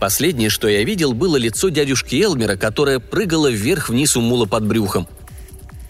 Последнее, 0.00 0.48
что 0.48 0.66
я 0.66 0.82
видел, 0.82 1.12
было 1.12 1.36
лицо 1.36 1.68
дядюшки 1.68 2.16
Элмера, 2.22 2.56
которое 2.56 3.00
прыгало 3.00 3.50
вверх-вниз 3.50 4.16
у 4.16 4.22
мула 4.22 4.46
под 4.46 4.64
брюхом. 4.64 5.06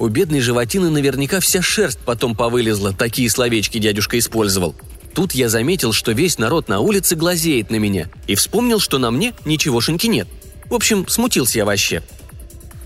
У 0.01 0.09
бедной 0.09 0.41
животины 0.41 0.91
наверняка 0.91 1.39
вся 1.39 1.63
шерсть 1.63 2.01
потом 2.01 2.35
повылезла, 2.35 2.93
такие 2.93 3.31
словечки 3.31 3.79
дядюшка 3.79 4.19
использовал. 4.19 4.75
Тут 5.15 5.37
я 5.37 5.49
заметил, 5.49 5.93
что 5.93 6.11
весь 6.11 6.39
народ 6.39 6.67
на 6.67 6.81
улице 6.81 7.15
глазеет 7.15 7.71
на 7.71 7.77
меня, 7.77 8.09
и 8.27 8.35
вспомнил, 8.35 8.81
что 8.81 8.99
на 8.99 9.13
мне 9.13 9.33
ничегошеньки 9.45 10.09
нет. 10.09 10.27
В 10.69 10.75
общем, 10.75 11.07
смутился 11.07 11.59
я 11.59 11.65
вообще. 11.65 12.03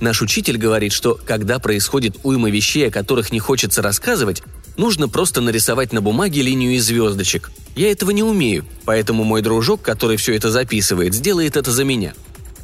Наш 0.00 0.22
учитель 0.22 0.58
говорит, 0.58 0.92
что 0.92 1.18
когда 1.24 1.58
происходит 1.58 2.16
уйма 2.22 2.50
вещей, 2.50 2.88
о 2.88 2.90
которых 2.90 3.32
не 3.32 3.40
хочется 3.40 3.82
рассказывать, 3.82 4.42
Нужно 4.76 5.08
просто 5.08 5.40
нарисовать 5.40 5.92
на 5.92 6.02
бумаге 6.02 6.42
линию 6.42 6.74
из 6.74 6.84
звездочек. 6.84 7.50
Я 7.74 7.90
этого 7.90 8.10
не 8.10 8.22
умею, 8.22 8.66
поэтому 8.84 9.24
мой 9.24 9.40
дружок, 9.40 9.80
который 9.80 10.18
все 10.18 10.34
это 10.34 10.50
записывает, 10.50 11.14
сделает 11.14 11.56
это 11.56 11.72
за 11.72 11.84
меня. 11.84 12.14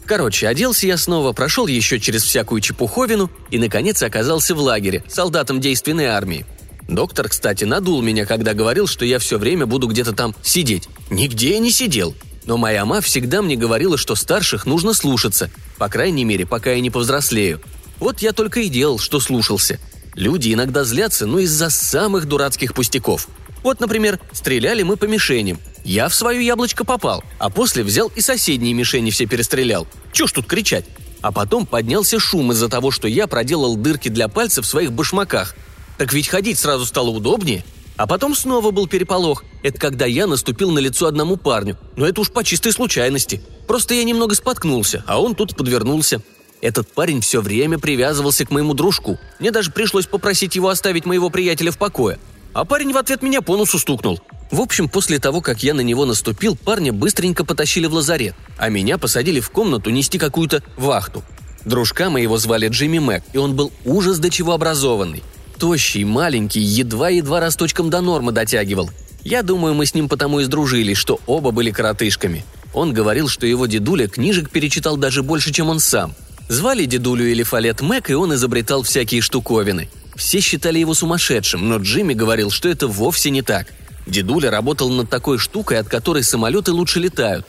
Короче, 0.05 0.47
оделся 0.47 0.87
я 0.87 0.99
снова, 0.99 1.33
прошел 1.33 1.67
еще 1.67 1.99
через 1.99 2.23
всякую 2.23 2.61
чепуховину 2.61 3.31
и, 3.51 3.59
наконец, 3.59 4.03
оказался 4.03 4.55
в 4.55 4.59
лагере, 4.59 5.05
солдатом 5.09 5.61
действенной 5.61 6.07
армии. 6.07 6.45
Доктор, 6.87 7.29
кстати, 7.29 7.65
надул 7.65 8.03
меня, 8.03 8.27
когда 8.27 8.53
говорил, 8.53 8.87
что 8.87 9.07
я 9.07 9.19
все 9.19 9.39
время 9.39 9.65
буду 9.65 9.87
где-то 9.87 10.13
там 10.13 10.35
сидеть. 10.43 10.89
Нигде 11.09 11.53
я 11.53 11.59
не 11.61 11.71
сидел. 11.71 12.15
Но 12.45 12.57
моя 12.57 12.85
мама 12.85 13.01
всегда 13.01 13.43
мне 13.43 13.57
говорила, 13.57 13.97
что 13.97 14.15
старших 14.15 14.67
нужно 14.67 14.95
слушаться, 14.95 15.51
по 15.79 15.89
крайней 15.89 16.25
мере, 16.25 16.47
пока 16.47 16.73
я 16.73 16.81
не 16.81 16.91
повзрослею. 16.91 17.61
Вот 17.99 18.21
я 18.21 18.33
только 18.33 18.61
и 18.61 18.69
делал, 18.69 18.99
что 18.99 19.21
слушался. 19.21 19.79
Люди 20.15 20.53
иногда 20.53 20.85
злятся, 20.85 21.27
но 21.27 21.39
из-за 21.39 21.71
самых 21.71 22.27
дурацких 22.27 22.75
пустяков. 22.75 23.29
Вот, 23.63 23.81
например, 23.81 24.19
стреляли 24.33 24.83
мы 24.83 24.97
по 24.97 25.05
мишеням. 25.05 25.61
Я 25.85 26.09
в 26.09 26.15
свое 26.15 26.45
яблочко 26.45 26.85
попал, 26.85 27.23
а 27.39 27.49
после 27.49 27.85
взял 27.85 28.11
и 28.15 28.21
соседние 28.21 28.75
мишени 28.75 29.11
все 29.11 29.27
перестрелял. 29.27 29.87
Чё 30.13 30.27
ж 30.27 30.33
тут 30.33 30.47
кричать? 30.47 30.85
А 31.21 31.31
потом 31.31 31.67
поднялся 31.67 32.19
шум 32.19 32.51
из-за 32.53 32.69
того, 32.69 32.91
что 32.91 33.07
я 33.07 33.29
проделал 33.29 33.77
дырки 33.77 34.09
для 34.09 34.27
пальцев 34.29 34.65
в 34.65 34.69
своих 34.69 34.93
башмаках. 34.93 35.55
Так 35.97 36.13
ведь 36.13 36.29
ходить 36.29 36.59
сразу 36.59 36.85
стало 36.87 37.11
удобнее. 37.11 37.65
А 37.97 38.07
потом 38.07 38.35
снова 38.35 38.71
был 38.71 38.87
переполох. 38.87 39.45
Это 39.63 39.79
когда 39.79 40.07
я 40.07 40.27
наступил 40.27 40.71
на 40.71 40.79
лицо 40.79 41.07
одному 41.07 41.37
парню. 41.37 41.77
Но 41.97 42.07
это 42.07 42.21
уж 42.21 42.31
по 42.31 42.43
чистой 42.43 42.73
случайности. 42.73 43.43
Просто 43.67 43.95
я 43.95 44.05
немного 44.05 44.35
споткнулся, 44.35 45.05
а 45.07 45.21
он 45.21 45.35
тут 45.35 45.57
подвернулся. 45.57 46.23
Этот 46.61 46.93
парень 46.93 47.21
все 47.21 47.41
время 47.41 47.79
привязывался 47.79 48.47
к 48.47 48.51
моему 48.51 48.75
дружку. 48.75 49.19
Мне 49.41 49.51
даже 49.51 49.73
пришлось 49.73 50.07
попросить 50.07 50.55
его 50.55 50.69
оставить 50.69 51.07
моего 51.07 51.29
приятеля 51.29 51.73
в 51.73 51.79
покое. 51.79 52.19
А 52.55 52.65
парень 52.65 52.93
в 52.93 52.97
ответ 52.97 53.23
меня 53.23 53.43
по 53.43 53.57
носу 53.57 53.79
стукнул. 53.79 54.21
В 54.51 54.61
общем, 54.61 54.89
после 54.89 55.19
того, 55.19 55.41
как 55.41 55.63
я 55.63 55.73
на 55.73 55.81
него 55.81 56.05
наступил, 56.05 56.57
парня 56.57 56.93
быстренько 56.93 57.45
потащили 57.45 57.87
в 57.87 57.95
лазарет, 57.95 58.35
а 58.59 58.69
меня 58.69 58.99
посадили 58.99 59.41
в 59.41 59.51
комнату 59.51 59.91
нести 59.91 60.19
какую-то 60.19 60.63
вахту. 60.77 61.25
Дружка 61.65 62.11
моего 62.11 62.37
звали 62.37 62.69
Джимми 62.69 62.99
Мэг, 62.99 63.25
и 63.33 63.39
он 63.39 63.57
был 63.57 63.73
ужас 63.85 64.19
до 64.19 64.31
чего 64.31 64.53
образованный. 64.53 65.23
Тощий, 65.63 66.03
маленький, 66.03 66.61
едва-едва 66.61 67.39
росточком 67.39 67.89
до 67.89 68.01
нормы 68.01 68.33
дотягивал. 68.33 68.91
Я 69.23 69.45
думаю, 69.45 69.75
мы 69.75 69.87
с 69.87 69.95
ним 69.95 70.09
потому 70.09 70.41
и 70.41 70.45
сдружились, 70.45 70.99
что 70.99 71.21
оба 71.27 71.53
были 71.53 71.71
коротышками. 71.71 72.45
Он 72.75 72.93
говорил, 72.93 73.29
что 73.29 73.47
его 73.47 73.67
дедуля 73.67 74.09
книжек 74.09 74.51
перечитал 74.51 74.97
даже 74.97 75.23
больше, 75.23 75.53
чем 75.53 75.71
он 75.71 75.79
сам– 75.79 76.15
Звали 76.53 76.85
дедулю 76.85 77.31
или 77.31 77.43
Фалет 77.43 77.81
Мэг, 77.81 78.11
и 78.11 78.15
он 78.15 78.35
изобретал 78.35 78.83
всякие 78.83 79.23
штуковины. 79.23 79.89
Все 80.17 80.41
считали 80.41 80.79
его 80.79 80.93
сумасшедшим, 80.93 81.67
но 81.67 81.79
Джимми 81.79 82.13
говорил, 82.13 82.51
что 82.51 82.69
это 82.69 82.89
вовсе 82.89 83.31
не 83.31 83.41
так. 83.41 83.69
Дедуля 84.07 84.51
работал 84.51 84.91
над 84.91 85.09
такой 85.09 85.39
штукой, 85.39 85.79
от 85.79 85.89
которой 85.89 86.23
самолеты 86.25 86.73
лучше 86.73 87.01
летают. 87.01 87.47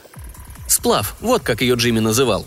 Сплав, 0.70 1.18
вот 1.20 1.44
как 1.44 1.62
ее 1.62 1.76
Джимми 1.76 2.00
называл. 2.00 2.46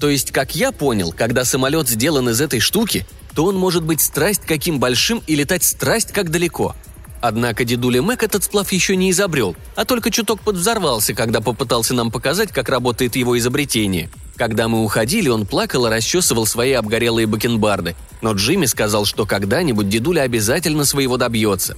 То 0.00 0.08
есть, 0.08 0.32
как 0.32 0.56
я 0.56 0.72
понял, 0.72 1.12
когда 1.12 1.44
самолет 1.44 1.88
сделан 1.88 2.28
из 2.28 2.40
этой 2.40 2.58
штуки, 2.58 3.06
то 3.34 3.44
он 3.46 3.56
может 3.56 3.82
быть 3.84 4.00
страсть 4.00 4.42
каким 4.46 4.78
большим 4.78 5.22
и 5.26 5.34
летать 5.34 5.64
страсть 5.64 6.12
как 6.12 6.30
далеко. 6.30 6.74
Однако 7.20 7.64
дедуля 7.64 8.02
Мэг 8.02 8.22
этот 8.22 8.44
сплав 8.44 8.70
еще 8.72 8.96
не 8.96 9.10
изобрел, 9.10 9.56
а 9.76 9.84
только 9.84 10.10
чуток 10.10 10.40
подвзорвался, 10.40 11.14
когда 11.14 11.40
попытался 11.40 11.94
нам 11.94 12.10
показать, 12.10 12.52
как 12.52 12.68
работает 12.68 13.16
его 13.16 13.38
изобретение– 13.38 14.10
когда 14.36 14.66
мы 14.66 14.82
уходили, 14.82 15.28
он 15.28 15.46
плакал 15.46 15.86
и 15.86 15.90
расчесывал 15.90 16.46
свои 16.46 16.72
обгорелые 16.72 17.26
бакенбарды, 17.26 17.94
но 18.20 18.32
Джимми 18.32 18.66
сказал, 18.66 19.04
что 19.04 19.26
когда-нибудь 19.26 19.88
дедуля 19.88 20.22
обязательно 20.22 20.84
своего 20.84 21.16
добьется. 21.16 21.76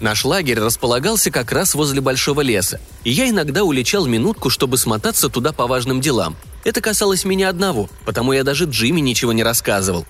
Наш 0.00 0.24
лагерь 0.24 0.58
располагался 0.58 1.30
как 1.30 1.52
раз 1.52 1.74
возле 1.74 2.00
большого 2.00 2.40
леса, 2.40 2.80
и 3.04 3.10
я 3.10 3.28
иногда 3.28 3.64
улечал 3.64 4.06
минутку, 4.06 4.48
чтобы 4.48 4.78
смотаться 4.78 5.28
туда 5.28 5.52
по 5.52 5.66
важным 5.66 6.00
делам. 6.00 6.36
Это 6.64 6.80
касалось 6.80 7.24
меня 7.24 7.48
одного, 7.48 7.88
потому 8.04 8.32
я 8.32 8.44
даже 8.44 8.64
Джимми 8.64 9.00
ничего 9.00 9.32
не 9.32 9.42
рассказывал. 9.42 10.06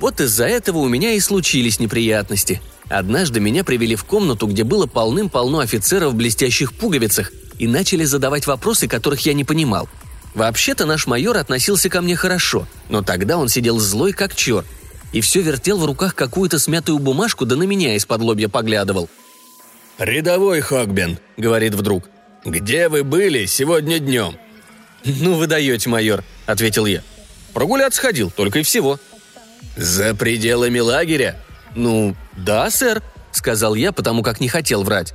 Вот 0.00 0.20
из-за 0.20 0.46
этого 0.46 0.78
у 0.78 0.88
меня 0.88 1.12
и 1.12 1.20
случились 1.20 1.78
неприятности. 1.78 2.60
Однажды 2.88 3.40
меня 3.40 3.62
привели 3.64 3.94
в 3.94 4.04
комнату, 4.04 4.46
где 4.46 4.64
было 4.64 4.86
полным-полно 4.86 5.60
офицеров 5.60 6.12
в 6.12 6.16
блестящих 6.16 6.72
пуговицах, 6.72 7.32
и 7.58 7.68
начали 7.68 8.04
задавать 8.04 8.46
вопросы, 8.46 8.88
которых 8.88 9.20
я 9.26 9.34
не 9.34 9.44
понимал– 9.44 9.88
Вообще-то 10.34 10.86
наш 10.86 11.06
майор 11.06 11.36
относился 11.36 11.90
ко 11.90 12.00
мне 12.00 12.16
хорошо, 12.16 12.66
но 12.88 13.02
тогда 13.02 13.36
он 13.36 13.48
сидел 13.48 13.78
злой 13.78 14.12
как 14.12 14.34
черт 14.34 14.66
и 15.12 15.20
все 15.20 15.42
вертел 15.42 15.76
в 15.78 15.84
руках 15.84 16.14
какую-то 16.14 16.58
смятую 16.58 16.98
бумажку, 16.98 17.44
да 17.44 17.54
на 17.54 17.64
меня 17.64 17.96
из-под 17.96 18.22
лобья 18.22 18.48
поглядывал. 18.48 19.10
«Рядовой 19.98 20.62
Хогбен»,— 20.62 21.18
говорит 21.36 21.74
вдруг,— 21.74 22.04
«где 22.46 22.88
вы 22.88 23.04
были 23.04 23.44
сегодня 23.44 23.98
днем?» 23.98 24.36
«Ну 25.04 25.34
вы 25.34 25.46
даете, 25.46 25.88
майор»,— 25.88 26.24
ответил 26.46 26.86
я. 26.86 27.02
«Прогуляться 27.52 28.00
ходил, 28.00 28.30
только 28.30 28.60
и 28.60 28.62
всего». 28.62 28.98
«За 29.76 30.14
пределами 30.14 30.78
лагеря?» 30.78 31.40
«Ну, 31.74 32.14
да, 32.36 32.70
сэр»,— 32.70 33.02
сказал 33.32 33.74
я, 33.74 33.92
потому 33.92 34.22
как 34.22 34.40
не 34.40 34.48
хотел 34.48 34.82
врать. 34.82 35.14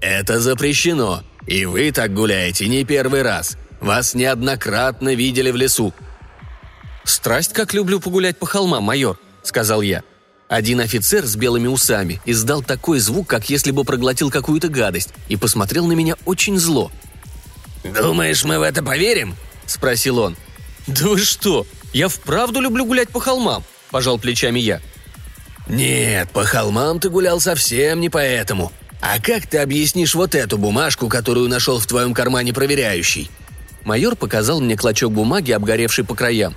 «Это 0.00 0.40
запрещено, 0.40 1.22
и 1.46 1.64
вы 1.64 1.92
так 1.92 2.12
гуляете 2.12 2.66
не 2.66 2.84
первый 2.84 3.22
раз. 3.22 3.56
Вас 3.80 4.14
неоднократно 4.14 5.14
видели 5.14 5.50
в 5.50 5.56
лесу». 5.56 5.94
«Страсть, 7.04 7.52
как 7.52 7.74
люблю 7.74 8.00
погулять 8.00 8.38
по 8.38 8.46
холмам, 8.46 8.84
майор»,— 8.84 9.18
сказал 9.42 9.82
я. 9.82 10.02
Один 10.48 10.80
офицер 10.80 11.24
с 11.24 11.34
белыми 11.34 11.66
усами 11.66 12.20
издал 12.26 12.62
такой 12.62 12.98
звук, 12.98 13.26
как 13.26 13.48
если 13.48 13.70
бы 13.70 13.84
проглотил 13.84 14.30
какую-то 14.30 14.68
гадость, 14.68 15.14
и 15.28 15.36
посмотрел 15.36 15.86
на 15.86 15.92
меня 15.92 16.16
очень 16.26 16.58
зло. 16.58 16.92
«Думаешь, 17.84 18.44
мы 18.44 18.58
в 18.58 18.62
это 18.62 18.82
поверим?»— 18.82 19.36
спросил 19.66 20.18
он. 20.18 20.36
«Да 20.86 21.08
вы 21.08 21.18
что? 21.18 21.66
Я 21.92 22.08
вправду 22.08 22.60
люблю 22.60 22.84
гулять 22.84 23.08
по 23.08 23.20
холмам»,— 23.20 23.64
пожал 23.90 24.18
плечами 24.18 24.60
я. 24.60 24.80
«Нет, 25.66 26.30
по 26.30 26.44
холмам 26.44 27.00
ты 27.00 27.08
гулял 27.08 27.40
совсем 27.40 28.00
не 28.00 28.08
поэтому. 28.08 28.72
А 29.00 29.20
как 29.20 29.46
ты 29.46 29.58
объяснишь 29.58 30.14
вот 30.14 30.34
эту 30.34 30.58
бумажку, 30.58 31.08
которую 31.08 31.48
нашел 31.48 31.78
в 31.78 31.86
твоем 31.86 32.14
кармане 32.14 32.52
проверяющий?» 32.52 33.30
Майор 33.84 34.14
показал 34.14 34.60
мне 34.60 34.76
клочок 34.76 35.12
бумаги, 35.12 35.50
обгоревший 35.50 36.04
по 36.04 36.14
краям. 36.14 36.54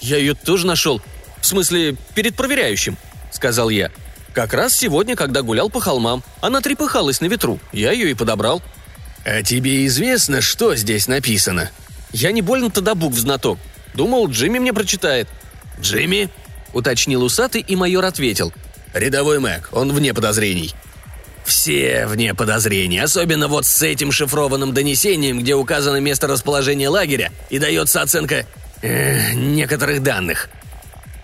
«Я 0.00 0.18
ее 0.18 0.34
тоже 0.34 0.66
нашел. 0.66 1.00
В 1.40 1.46
смысле, 1.46 1.96
перед 2.14 2.36
проверяющим»,— 2.36 2.98
сказал 3.30 3.70
я. 3.70 3.90
«Как 4.34 4.52
раз 4.52 4.76
сегодня, 4.76 5.16
когда 5.16 5.40
гулял 5.40 5.70
по 5.70 5.80
холмам. 5.80 6.22
Она 6.42 6.60
трепыхалась 6.60 7.22
на 7.22 7.26
ветру. 7.26 7.58
Я 7.72 7.92
ее 7.92 8.10
и 8.10 8.14
подобрал». 8.14 8.62
«А 9.26 9.42
тебе 9.42 9.84
известно, 9.86 10.40
что 10.40 10.76
здесь 10.76 11.08
написано?» 11.08 11.72
«Я 12.12 12.30
не 12.30 12.42
больно-то 12.42 12.80
до 12.80 12.94
букв 12.94 13.18
знаток. 13.18 13.58
Думал, 13.92 14.28
Джимми 14.28 14.60
мне 14.60 14.72
прочитает». 14.72 15.28
«Джимми?»— 15.80 16.30
уточнил 16.72 17.24
усатый, 17.24 17.60
и 17.60 17.74
майор 17.74 18.04
ответил. 18.04 18.52
«Рядовой 18.94 19.40
Мэг, 19.40 19.70
он 19.72 19.92
вне 19.92 20.14
подозрений». 20.14 20.72
Все 21.44 22.06
вне 22.06 22.34
подозрений, 22.34 22.98
особенно 22.98 23.48
вот 23.48 23.66
с 23.66 23.82
этим 23.82 24.12
шифрованным 24.12 24.72
донесением, 24.72 25.40
где 25.40 25.54
указано 25.54 25.96
место 25.96 26.28
расположения 26.28 26.88
лагеря 26.88 27.32
и 27.50 27.58
дается 27.58 28.02
оценка 28.02 28.46
э, 28.82 29.32
некоторых 29.34 30.04
данных. 30.04 30.50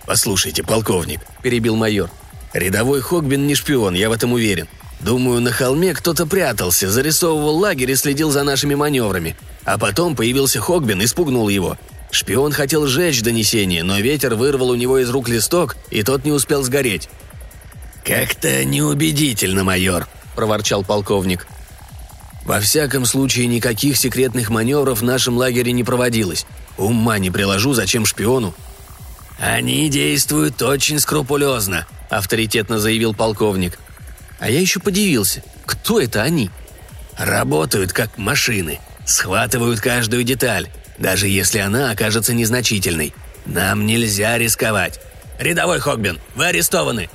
«Послушайте, 0.05 0.63
полковник»,— 0.63 1.21
перебил 1.41 1.77
майор. 1.77 2.09
«Рядовой 2.53 3.01
Хогбин 3.01 3.47
не 3.47 3.55
шпион, 3.55 3.93
я 3.95 4.09
в 4.09 4.13
этом 4.13 4.33
уверен. 4.33 4.67
Думаю, 5.03 5.41
на 5.41 5.51
холме 5.51 5.93
кто-то 5.93 6.25
прятался, 6.25 6.89
зарисовывал 6.89 7.57
лагерь 7.57 7.91
и 7.91 7.95
следил 7.95 8.31
за 8.31 8.43
нашими 8.43 8.73
маневрами. 8.73 9.35
А 9.65 9.77
потом 9.77 10.15
появился 10.15 10.61
Хогбин 10.61 11.01
и 11.01 11.07
спугнул 11.07 11.49
его. 11.49 11.77
Шпион 12.11 12.53
хотел 12.53 12.87
сжечь 12.87 13.21
донесение, 13.21 13.83
но 13.83 13.99
ветер 13.99 14.35
вырвал 14.35 14.69
у 14.69 14.75
него 14.75 14.99
из 14.99 15.09
рук 15.09 15.27
листок, 15.27 15.75
и 15.89 16.03
тот 16.03 16.23
не 16.23 16.31
успел 16.31 16.63
сгореть. 16.63 17.09
«Как-то 18.05 18.63
неубедительно, 18.63 19.63
майор»,– 19.63 20.07
проворчал 20.35 20.83
полковник. 20.83 21.47
«Во 22.45 22.59
всяком 22.59 23.05
случае, 23.05 23.47
никаких 23.47 23.97
секретных 23.97 24.49
маневров 24.49 25.01
в 25.01 25.03
нашем 25.03 25.37
лагере 25.37 25.71
не 25.71 25.83
проводилось. 25.83 26.45
Ума 26.77 27.19
не 27.19 27.29
приложу, 27.29 27.73
зачем 27.73 28.05
шпиону». 28.05 28.53
«Они 29.39 29.89
действуют 29.89 30.61
очень 30.61 30.99
скрупулезно»,– 30.99 31.87
авторитетно 32.09 32.79
заявил 32.79 33.13
полковник. 33.13 33.79
А 34.43 34.49
я 34.49 34.59
еще 34.59 34.81
подивился. 34.81 35.41
Кто 35.65 36.01
это 36.01 36.21
они? 36.21 36.51
«Работают 37.17 37.93
как 37.93 38.17
машины. 38.17 38.81
Схватывают 39.05 39.79
каждую 39.79 40.25
деталь, 40.25 40.67
даже 40.97 41.29
если 41.29 41.59
она 41.59 41.91
окажется 41.91 42.33
незначительной. 42.33 43.13
Нам 43.45 43.85
нельзя 43.85 44.37
рисковать. 44.37 44.99
Рядовой 45.39 45.79
Хогбин, 45.79 46.19
вы 46.35 46.47
арестованы!» 46.47 47.09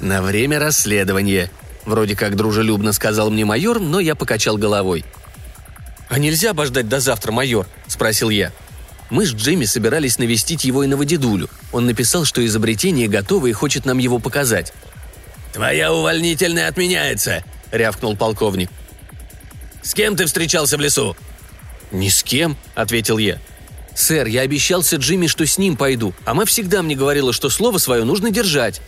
«На 0.00 0.22
время 0.22 0.60
расследования»,— 0.60 1.50
вроде 1.86 2.14
как 2.14 2.36
дружелюбно 2.36 2.92
сказал 2.92 3.28
мне 3.32 3.44
майор, 3.44 3.80
но 3.80 3.98
я 3.98 4.14
покачал 4.14 4.56
головой. 4.56 5.04
«А 6.08 6.20
нельзя 6.20 6.50
обождать 6.50 6.88
до 6.88 7.00
завтра, 7.00 7.32
майор?»– 7.32 7.66
спросил 7.88 8.30
я. 8.30 8.52
Мы 9.10 9.26
с 9.26 9.32
Джимми 9.32 9.64
собирались 9.64 10.18
навестить 10.18 10.62
его 10.62 10.84
и 10.84 10.86
новодедулю. 10.86 11.50
Он 11.72 11.84
написал, 11.84 12.24
что 12.24 12.46
изобретение 12.46 13.08
готово 13.08 13.48
и 13.48 13.52
хочет 13.52 13.86
нам 13.86 13.98
его 13.98 14.20
показать. 14.20 14.72
«Твоя 15.52 15.92
увольнительная 15.92 16.68
отменяется»,— 16.68 17.44
рявкнул 17.72 18.16
полковник. 18.16 18.70
«С 19.82 19.94
кем 19.94 20.16
ты 20.16 20.26
встречался 20.26 20.76
в 20.76 20.80
лесу?» 20.80 21.16
«Ни 21.90 22.08
с 22.08 22.22
кем»,— 22.22 22.56
ответил 22.74 23.18
я. 23.18 23.38
«Сэр, 23.94 24.26
я 24.26 24.40
обещался 24.40 24.96
Джимми, 24.96 25.26
что 25.26 25.46
с 25.46 25.58
ним 25.58 25.76
пойду, 25.76 26.14
а 26.24 26.32
мать 26.32 26.48
всегда 26.48 26.82
мне 26.82 26.94
говорила, 26.94 27.32
что 27.32 27.50
слово 27.50 27.78
свое 27.78 28.04
нужно 28.04 28.30
держать». 28.30 28.80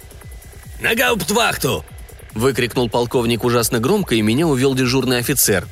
«На 0.80 0.94
гауптвахту!»— 0.94 1.84
выкрикнул 2.34 2.88
полковник 2.88 3.44
ужасно 3.44 3.80
громко, 3.80 4.14
и 4.14 4.22
меня 4.22 4.46
увел 4.46 4.74
дежурный 4.74 5.18
офицер. 5.18 5.66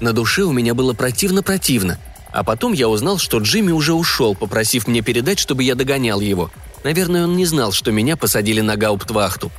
На 0.00 0.12
душе 0.12 0.42
у 0.42 0.52
меня 0.52 0.74
было 0.74 0.92
противно-противно. 0.92 1.98
А 2.32 2.44
потом 2.44 2.72
я 2.72 2.88
узнал, 2.88 3.18
что 3.18 3.38
Джимми 3.38 3.72
уже 3.72 3.94
ушел, 3.94 4.34
попросив 4.34 4.86
мне 4.86 5.00
передать, 5.00 5.38
чтобы 5.38 5.62
я 5.64 5.74
догонял 5.74 6.20
его. 6.20 6.50
Наверное, 6.84 7.24
он 7.24 7.34
не 7.34 7.46
знал, 7.46 7.72
что 7.72 7.92
меня 7.92 8.16
посадили 8.16 8.60
на 8.60 8.76
гауптвахту. 8.76 9.50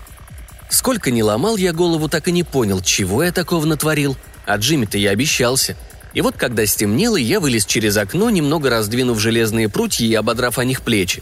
Сколько 0.70 1.12
ни 1.12 1.22
ломал 1.22 1.58
я 1.58 1.74
голову, 1.74 2.10
так 2.10 2.28
и 2.28 2.32
не 2.32 2.44
понял, 2.44 2.82
чего 2.82 3.24
я 3.24 3.32
такого 3.32 3.66
натворил. 3.66 4.18
А 4.46 4.58
Джимми-то 4.58 4.98
я 4.98 5.12
обещался. 5.12 5.76
И 6.14 6.22
вот 6.22 6.36
когда 6.36 6.66
стемнело, 6.66 7.16
я 7.16 7.40
вылез 7.40 7.66
через 7.66 7.96
окно, 7.98 8.30
немного 8.30 8.70
раздвинув 8.70 9.20
железные 9.20 9.70
прутья 9.70 10.06
и 10.06 10.14
ободрав 10.14 10.58
о 10.58 10.66
них 10.66 10.82
плечи. 10.82 11.22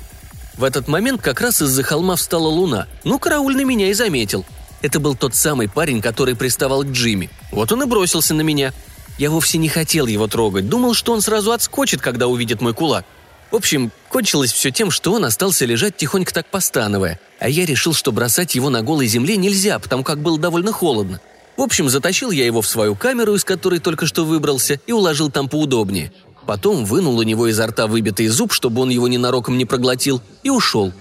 В 0.57 0.63
этот 0.63 0.87
момент 0.87 1.21
как 1.21 1.41
раз 1.41 1.61
из-за 1.61 1.83
холма 1.83 2.15
встала 2.15 2.47
луна. 2.47 2.87
Ну, 3.03 3.19
караульный 3.19 3.65
меня 3.65 3.89
и 3.89 3.93
заметил. 3.93 4.45
Это 4.81 4.99
был 4.99 5.15
тот 5.15 5.35
самый 5.35 5.67
парень, 5.67 6.01
который 6.01 6.35
приставал 6.35 6.83
к 6.83 6.87
Джимми. 6.87 7.29
Вот 7.51 7.71
он 7.71 7.83
и 7.83 7.85
бросился 7.85 8.33
на 8.33 8.41
меня. 8.41 8.73
Я 9.17 9.31
вовсе 9.31 9.57
не 9.57 9.69
хотел 9.69 10.07
его 10.07 10.27
трогать, 10.27 10.69
думал, 10.69 10.93
что 10.93 11.13
он 11.13 11.21
сразу 11.21 11.51
отскочит, 11.51 12.01
когда 12.01 12.27
увидит 12.27 12.61
мой 12.61 12.73
кулак. 12.73 13.05
В 13.55 13.57
общем, 13.57 13.89
кончилось 14.09 14.51
все 14.51 14.69
тем, 14.69 14.91
что 14.91 15.13
он 15.13 15.23
остался 15.23 15.63
лежать 15.63 15.95
тихонько 15.95 16.33
так 16.33 16.45
постановая, 16.47 17.21
а 17.39 17.47
я 17.47 17.65
решил, 17.65 17.93
что 17.93 18.11
бросать 18.11 18.53
его 18.53 18.69
на 18.69 18.81
голой 18.81 19.07
земле 19.07 19.37
нельзя, 19.37 19.79
потому 19.79 20.03
как 20.03 20.19
было 20.19 20.37
довольно 20.37 20.73
холодно. 20.73 21.21
В 21.55 21.61
общем, 21.61 21.87
затащил 21.87 22.31
я 22.31 22.45
его 22.45 22.61
в 22.61 22.67
свою 22.67 22.97
камеру, 22.97 23.33
из 23.33 23.45
которой 23.45 23.79
только 23.79 24.07
что 24.07 24.25
выбрался, 24.25 24.81
и 24.87 24.91
уложил 24.91 25.31
там 25.31 25.47
поудобнее. 25.47 26.11
Потом 26.45 26.83
вынул 26.83 27.17
у 27.17 27.23
него 27.23 27.47
изо 27.47 27.65
рта 27.67 27.87
выбитый 27.87 28.27
зуб, 28.27 28.51
чтобы 28.51 28.81
он 28.81 28.89
его 28.89 29.07
ненароком 29.07 29.57
не 29.57 29.63
проглотил, 29.63 30.21
и 30.43 30.49
ушел. 30.49 30.91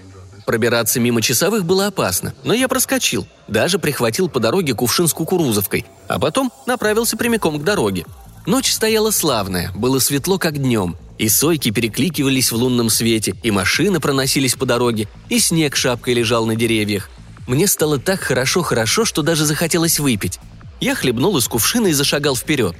Пробираться 0.45 1.01
мимо 1.01 1.21
часовых 1.21 1.65
было 1.65 1.87
опасно, 1.87 2.33
но 2.45 2.53
я 2.53 2.69
проскочил. 2.69 3.27
Даже 3.49 3.79
прихватил 3.79 4.29
по 4.29 4.39
дороге 4.39 4.73
кувшин 4.73 5.09
с 5.09 5.13
кукурузовкой, 5.13 5.85
а 6.07 6.19
потом 6.19 6.53
направился 6.65 7.17
прямиком 7.17 7.59
к 7.59 7.65
дороге. 7.65 8.05
Ночь 8.45 8.71
стояла 8.71 9.11
славная, 9.11 9.73
было 9.75 9.99
светло 9.99 10.37
как 10.37 10.57
днем, 10.57 10.95
и 11.17 11.29
сойки 11.29 11.71
перекликивались 11.71 12.51
в 12.51 12.55
лунном 12.55 12.89
свете, 12.89 13.35
и 13.43 13.51
машины 13.51 13.99
проносились 13.99 14.55
по 14.55 14.65
дороге, 14.65 15.07
и 15.29 15.39
снег 15.39 15.75
шапкой 15.75 16.13
лежал 16.13 16.45
на 16.45 16.55
деревьях. 16.55 17.09
Мне 17.47 17.67
стало 17.67 17.99
так 17.99 18.19
хорошо-хорошо, 18.21 19.05
что 19.05 19.21
даже 19.21 19.45
захотелось 19.45 19.99
выпить. 19.99 20.39
Я 20.81 20.95
хлебнул 20.95 21.37
из 21.37 21.47
кувшина 21.47 21.87
и 21.87 21.93
зашагал 21.93 22.35
вперед. 22.35 22.75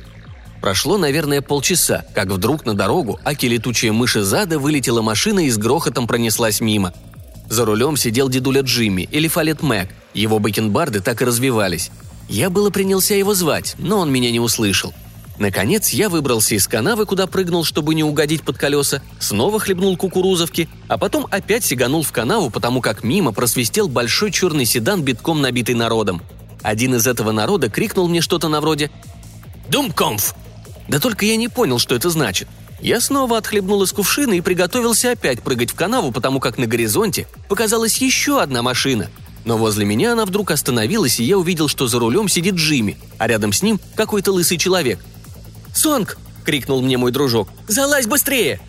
Прошло, 0.61 0.97
наверное, 0.97 1.41
полчаса, 1.41 2.05
как 2.15 2.27
вдруг 2.27 2.65
на 2.65 2.73
дорогу, 2.73 3.19
аки 3.23 3.45
летучая 3.45 3.91
мыши 3.91 4.23
зада, 4.23 4.57
вылетела 4.57 5.01
машина 5.01 5.45
и 5.45 5.49
с 5.49 5.57
грохотом 5.57 6.07
пронеслась 6.07 6.59
мимо. 6.59 6.93
За 7.49 7.65
рулем 7.65 7.95
сидел 7.95 8.29
дедуля 8.29 8.61
Джимми 8.61 9.07
или 9.11 9.27
Фалет 9.27 9.61
Мэг. 9.61 9.89
Его 10.13 10.39
бакенбарды 10.39 11.01
так 11.01 11.21
и 11.21 11.25
развивались. 11.25 11.91
Я 12.27 12.49
было 12.49 12.71
принялся 12.71 13.13
его 13.13 13.35
звать, 13.35 13.75
но 13.77 13.99
он 13.99 14.11
меня 14.11 14.31
не 14.31 14.39
услышал. 14.39 14.93
Наконец 15.37 15.89
я 15.89 16.07
выбрался 16.07 16.55
из 16.55 16.67
канавы, 16.67 17.05
куда 17.05 17.27
прыгнул, 17.27 17.63
чтобы 17.63 17.93
не 17.93 18.03
угодить 18.03 18.43
под 18.43 18.57
колеса, 18.57 19.01
снова 19.19 19.59
хлебнул 19.59 19.97
кукурузовки, 19.97 20.69
а 20.87 20.97
потом 20.97 21.27
опять 21.29 21.65
сиганул 21.65 22.03
в 22.03 22.11
канаву, 22.11 22.49
потому 22.49 22.81
как 22.81 23.03
мимо 23.03 23.33
просвистел 23.33 23.87
большой 23.89 24.31
черный 24.31 24.65
седан, 24.65 25.01
битком 25.01 25.41
набитый 25.41 25.75
народом. 25.75 26.21
Один 26.61 26.95
из 26.95 27.05
этого 27.05 27.31
народа 27.31 27.69
крикнул 27.69 28.07
мне 28.07 28.21
что-то 28.21 28.47
на 28.47 28.61
вроде 28.61 28.91
«Думкомф!» 29.69 30.35
Да 30.87 30.99
только 30.99 31.25
я 31.25 31.35
не 31.35 31.49
понял, 31.49 31.79
что 31.79 31.95
это 31.95 32.09
значит. 32.09 32.47
Я 32.79 33.01
снова 33.01 33.37
отхлебнул 33.37 33.83
из 33.83 33.91
кувшина 33.91 34.33
и 34.33 34.41
приготовился 34.41 35.11
опять 35.11 35.41
прыгать 35.41 35.71
в 35.71 35.75
канаву, 35.75 36.11
потому 36.11 36.39
как 36.39 36.57
на 36.57 36.67
горизонте 36.67 37.27
показалась 37.49 37.97
еще 37.97 38.41
одна 38.41 38.61
машина. 38.61 39.09
Но 39.43 39.57
возле 39.57 39.85
меня 39.85 40.13
она 40.13 40.25
вдруг 40.25 40.51
остановилась, 40.51 41.19
и 41.19 41.23
я 41.23 41.37
увидел, 41.37 41.67
что 41.67 41.87
за 41.87 41.99
рулем 41.99 42.27
сидит 42.29 42.55
Джимми, 42.55 42.97
а 43.17 43.27
рядом 43.27 43.53
с 43.53 43.61
ним 43.61 43.79
какой-то 43.95 44.31
лысый 44.31 44.57
человек. 44.57 44.99
«Сонг!»— 45.75 46.17
крикнул 46.45 46.81
мне 46.81 46.97
мой 46.97 47.11
дружок. 47.11 47.49
«Залазь 47.67 48.07
быстрее!» 48.07 48.59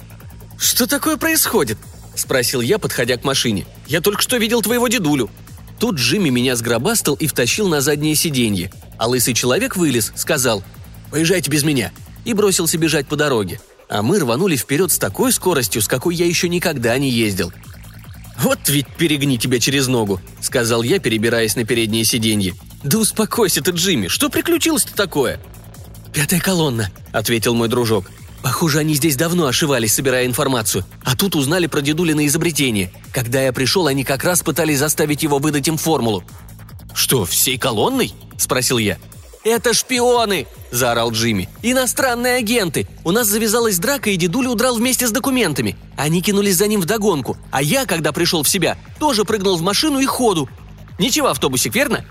«Что 0.58 0.86
такое 0.86 1.16
происходит?»— 1.16 1.78
спросил 2.14 2.60
я, 2.60 2.78
подходя 2.78 3.16
к 3.16 3.24
машине. 3.24 3.66
«Я 3.86 4.02
только 4.02 4.20
что 4.20 4.36
видел 4.36 4.60
твоего 4.60 4.88
дедулю». 4.88 5.30
Тут 5.78 5.96
Джимми 5.96 6.28
меня 6.28 6.56
сгробастал 6.56 7.14
и 7.14 7.26
втащил 7.26 7.68
на 7.68 7.80
заднее 7.80 8.14
сиденье. 8.14 8.70
А 8.98 9.06
лысый 9.06 9.34
человек 9.34 9.76
вылез, 9.76 10.12
сказал 10.16 10.62
«Поезжайте 11.10 11.50
без 11.50 11.62
меня» 11.62 11.92
и 12.24 12.34
бросился 12.34 12.76
бежать 12.76 13.06
по 13.06 13.16
дороге 13.16 13.60
а 13.88 14.02
мы 14.02 14.18
рванули 14.18 14.56
вперед 14.56 14.92
с 14.92 14.98
такой 14.98 15.32
скоростью, 15.32 15.82
с 15.82 15.88
какой 15.88 16.14
я 16.14 16.26
еще 16.26 16.48
никогда 16.48 16.96
не 16.98 17.10
ездил. 17.10 17.52
«Вот 18.38 18.68
ведь 18.68 18.88
перегни 18.88 19.38
тебя 19.38 19.58
через 19.58 19.86
ногу»,— 19.86 20.20
сказал 20.40 20.82
я, 20.82 20.98
перебираясь 20.98 21.56
на 21.56 21.64
переднее 21.64 22.04
сиденье. 22.04 22.54
«Да 22.82 22.98
успокойся 22.98 23.62
ты, 23.62 23.70
Джимми, 23.70 24.08
что 24.08 24.28
приключилось-то 24.28 24.94
такое?» 24.94 25.40
«Пятая 26.16 26.40
колонна»,— 26.40 26.90
ответил 27.12 27.55
мой 27.55 27.68
дружок. 27.68 28.11
«Похоже, 28.42 28.79
они 28.79 28.94
здесь 28.94 29.16
давно 29.16 29.48
ошивались, 29.48 29.92
собирая 29.92 30.24
информацию, 30.24 30.87
а 31.05 31.14
тут 31.14 31.37
узнали 31.37 31.66
про 31.66 31.83
дедулино 31.83 32.26
изобретение. 32.26 32.90
Когда 33.12 33.42
я 33.42 33.52
пришел, 33.52 33.87
они 33.87 34.02
как 34.02 34.24
раз 34.24 34.42
пытались 34.42 34.79
заставить 34.79 35.22
его 35.22 35.38
выдать 35.38 35.68
им 35.68 35.76
формулу». 35.76 36.24
«Что, 36.94 37.26
всей 37.26 37.59
колонной?»– 37.59 38.14
спросил 38.38 38.79
я. 38.79 38.96
«Это 39.44 39.74
шпионы!»– 39.74 40.46
заорал 40.70 41.12
Джимми. 41.12 41.50
«Иностранные 41.61 42.37
агенты! 42.37 42.88
У 43.05 43.11
нас 43.11 43.26
завязалась 43.26 43.79
драка, 43.79 44.09
и 44.09 44.16
дедуля 44.16 44.48
удрал 44.48 44.76
вместе 44.76 45.07
с 45.07 45.11
документами. 45.11 45.76
Они 45.98 46.22
кинулись 46.22 46.57
за 46.57 46.66
ним 46.66 46.81
вдогонку, 46.81 47.37
а 47.50 47.61
я, 47.61 47.85
когда 47.85 48.12
пришел 48.12 48.42
в 48.42 48.48
себя, 48.48 48.79
тоже 48.98 49.26
прыгнул 49.26 49.59
в 49.59 49.62
машину 49.62 49.98
и 49.98 50.07
ходу. 50.07 50.48
Ничего, 50.98 51.29
автобусик, 51.29 51.74
верно?» 51.74 52.07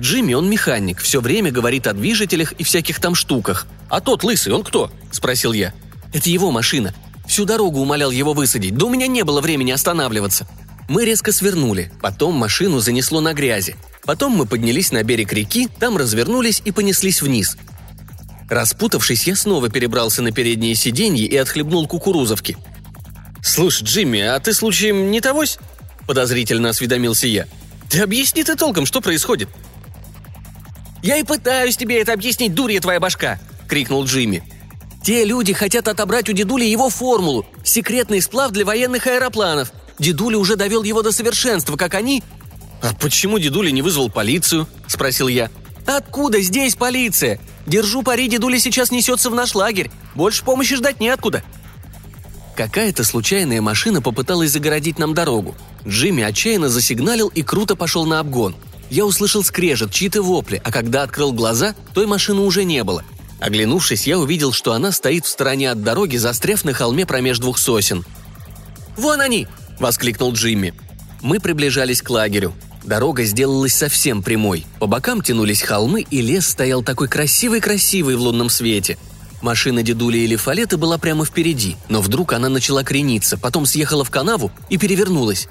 Джимми, 0.00 0.34
он 0.34 0.48
механик, 0.48 1.00
все 1.00 1.20
время 1.20 1.50
говорит 1.50 1.86
о 1.86 1.92
движителях 1.92 2.52
и 2.52 2.64
всяких 2.64 3.00
там 3.00 3.14
штуках. 3.14 3.66
«А 3.88 4.00
тот 4.00 4.24
лысый, 4.24 4.52
он 4.52 4.64
кто?»– 4.64 4.90
спросил 5.10 5.52
я. 5.52 5.74
«Это 6.12 6.30
его 6.30 6.50
машина. 6.50 6.94
Всю 7.26 7.44
дорогу 7.44 7.80
умолял 7.80 8.10
его 8.10 8.32
высадить, 8.32 8.76
да 8.76 8.86
у 8.86 8.90
меня 8.90 9.06
не 9.06 9.22
было 9.22 9.40
времени 9.40 9.70
останавливаться». 9.72 10.48
Мы 10.88 11.04
резко 11.04 11.30
свернули, 11.30 11.92
потом 12.02 12.34
машину 12.34 12.80
занесло 12.80 13.20
на 13.20 13.32
грязи. 13.32 13.76
Потом 14.04 14.32
мы 14.32 14.46
поднялись 14.46 14.90
на 14.90 15.04
берег 15.04 15.32
реки, 15.32 15.68
там 15.78 15.96
развернулись 15.96 16.62
и 16.64 16.72
понеслись 16.72 17.22
вниз. 17.22 17.56
Распутавшись, 18.48 19.28
я 19.28 19.36
снова 19.36 19.68
перебрался 19.68 20.20
на 20.22 20.32
переднее 20.32 20.74
сиденье 20.74 21.26
и 21.26 21.36
отхлебнул 21.36 21.86
кукурузовки. 21.86 22.56
«Слушай, 23.40 23.84
Джимми, 23.84 24.20
а 24.20 24.40
ты 24.40 24.52
случаем 24.52 25.12
не 25.12 25.20
тогось?»– 25.20 25.58
подозрительно 26.08 26.70
осведомился 26.70 27.28
я. 27.28 27.46
«Ты 27.88 28.00
объясни 28.00 28.42
ты 28.42 28.56
толком, 28.56 28.86
что 28.86 29.00
происходит?» 29.00 29.48
«Я 31.02 31.16
и 31.16 31.22
пытаюсь 31.22 31.76
тебе 31.76 32.00
это 32.00 32.12
объяснить, 32.12 32.54
дурья 32.54 32.80
твоя 32.80 33.00
башка!»– 33.00 33.38
крикнул 33.68 34.04
Джимми. 34.04 34.42
«Те 35.02 35.24
люди 35.24 35.52
хотят 35.52 35.88
отобрать 35.88 36.28
у 36.28 36.32
дедули 36.32 36.64
его 36.64 36.90
формулу– 36.90 37.46
секретный 37.64 38.20
сплав 38.20 38.52
для 38.52 38.64
военных 38.64 39.06
аэропланов. 39.06 39.72
Дедуля 39.98 40.38
уже 40.38 40.56
довел 40.56 40.82
его 40.82 41.02
до 41.02 41.12
совершенства, 41.12 41.76
как 41.76 41.94
они 41.94 42.22
«А 42.82 42.94
почему 42.94 43.38
дедуля 43.38 43.70
не 43.70 43.82
вызвал 43.82 44.10
полицию?»– 44.10 44.66
спросил 44.86 45.28
я. 45.28 45.50
«Откуда 45.86 46.40
здесь 46.40 46.76
полиция? 46.76 47.38
Держу 47.66 48.02
пари, 48.02 48.28
дедуля 48.28 48.58
сейчас 48.58 48.90
несется 48.90 49.30
в 49.30 49.34
наш 49.34 49.54
лагерь. 49.54 49.90
Больше 50.14 50.44
помощи 50.44 50.76
ждать 50.76 51.00
неоткуда». 51.00 51.42
Какая-то 52.56 53.04
случайная 53.04 53.60
машина 53.60 54.02
попыталась 54.02 54.50
загородить 54.50 54.98
нам 54.98 55.14
дорогу. 55.14 55.54
Джимми 55.86 56.22
отчаянно 56.22 56.68
засигналил 56.68 57.28
и 57.28 57.42
круто 57.42 57.76
пошел 57.76 58.06
на 58.06 58.18
обгон. 58.20 58.54
Я 58.90 59.06
услышал 59.06 59.44
скрежет, 59.44 59.92
чьи-то 59.92 60.20
вопли, 60.20 60.60
а 60.64 60.72
когда 60.72 61.04
открыл 61.04 61.32
глаза, 61.32 61.74
той 61.94 62.06
машины 62.06 62.40
уже 62.40 62.64
не 62.64 62.82
было. 62.82 63.04
Оглянувшись, 63.38 64.06
я 64.06 64.18
увидел, 64.18 64.52
что 64.52 64.72
она 64.72 64.92
стоит 64.92 65.24
в 65.24 65.28
стороне 65.28 65.70
от 65.70 65.82
дороги, 65.82 66.16
застряв 66.16 66.64
на 66.64 66.74
холме 66.74 67.06
промеж 67.06 67.38
двух 67.38 67.58
сосен. 67.58 68.04
«Вон 68.96 69.20
они!»– 69.20 69.46
воскликнул 69.78 70.32
Джимми. 70.32 70.74
Мы 71.22 71.38
приближались 71.38 72.02
к 72.02 72.10
лагерю. 72.10 72.52
Дорога 72.84 73.24
сделалась 73.24 73.74
совсем 73.74 74.22
прямой. 74.22 74.66
По 74.78 74.86
бокам 74.86 75.22
тянулись 75.22 75.62
холмы, 75.62 76.00
и 76.02 76.20
лес 76.20 76.48
стоял 76.48 76.82
такой 76.82 77.08
красивый-красивый 77.08 78.16
в 78.16 78.20
лунном 78.20 78.50
свете. 78.50 78.98
Машина 79.40 79.82
дедули 79.82 80.18
или 80.18 80.36
фалеты 80.36 80.76
была 80.76 80.98
прямо 80.98 81.24
впереди, 81.24 81.76
но 81.88 82.02
вдруг 82.02 82.32
она 82.32 82.48
начала 82.48 82.82
крениться, 82.82 83.38
потом 83.38 83.64
съехала 83.64 84.04
в 84.04 84.10
канаву 84.10 84.50
и 84.68 84.76
перевернулась. 84.76 85.48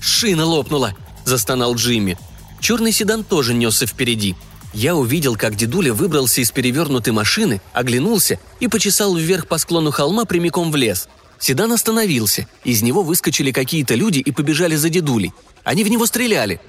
«Шина 0.00 0.44
лопнула!»– 0.44 0.94
застонал 1.24 1.74
Джимми. 1.74 2.16
Черный 2.60 2.92
седан 2.92 3.24
тоже 3.24 3.54
несся 3.54 3.86
впереди. 3.86 4.34
Я 4.72 4.94
увидел, 4.94 5.36
как 5.36 5.56
дедуля 5.56 5.94
выбрался 5.94 6.40
из 6.40 6.50
перевернутой 6.50 7.12
машины, 7.12 7.60
оглянулся 7.72 8.38
и 8.60 8.68
почесал 8.68 9.16
вверх 9.16 9.46
по 9.46 9.58
склону 9.58 9.90
холма 9.90 10.24
прямиком 10.24 10.70
в 10.70 10.76
лес. 10.76 11.08
Седан 11.38 11.72
остановился, 11.72 12.46
из 12.64 12.82
него 12.82 13.02
выскочили 13.02 13.52
какие-то 13.52 13.94
люди 13.94 14.18
и 14.18 14.32
побежали 14.32 14.76
за 14.76 14.88
дедулей. 14.88 15.32
Они 15.64 15.84
в 15.84 15.88
него 15.88 16.06
стреляли. 16.06 16.60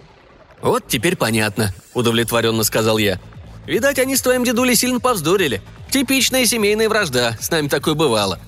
«Вот 0.62 0.88
теперь 0.88 1.16
понятно»,– 1.16 1.74
удовлетворенно 1.94 2.64
сказал 2.64 2.98
я. 2.98 3.20
«Видать, 3.66 4.00
они 4.00 4.16
с 4.16 4.22
твоим 4.22 4.44
дедулей 4.44 4.76
сильно 4.76 5.00
повздорили. 5.00 5.62
Типичная 5.92 6.46
семейная 6.46 6.90
вражда, 6.90 7.38
с 7.40 7.50
нами 7.52 7.68
такое 7.68 7.94
бывало». 7.94 8.40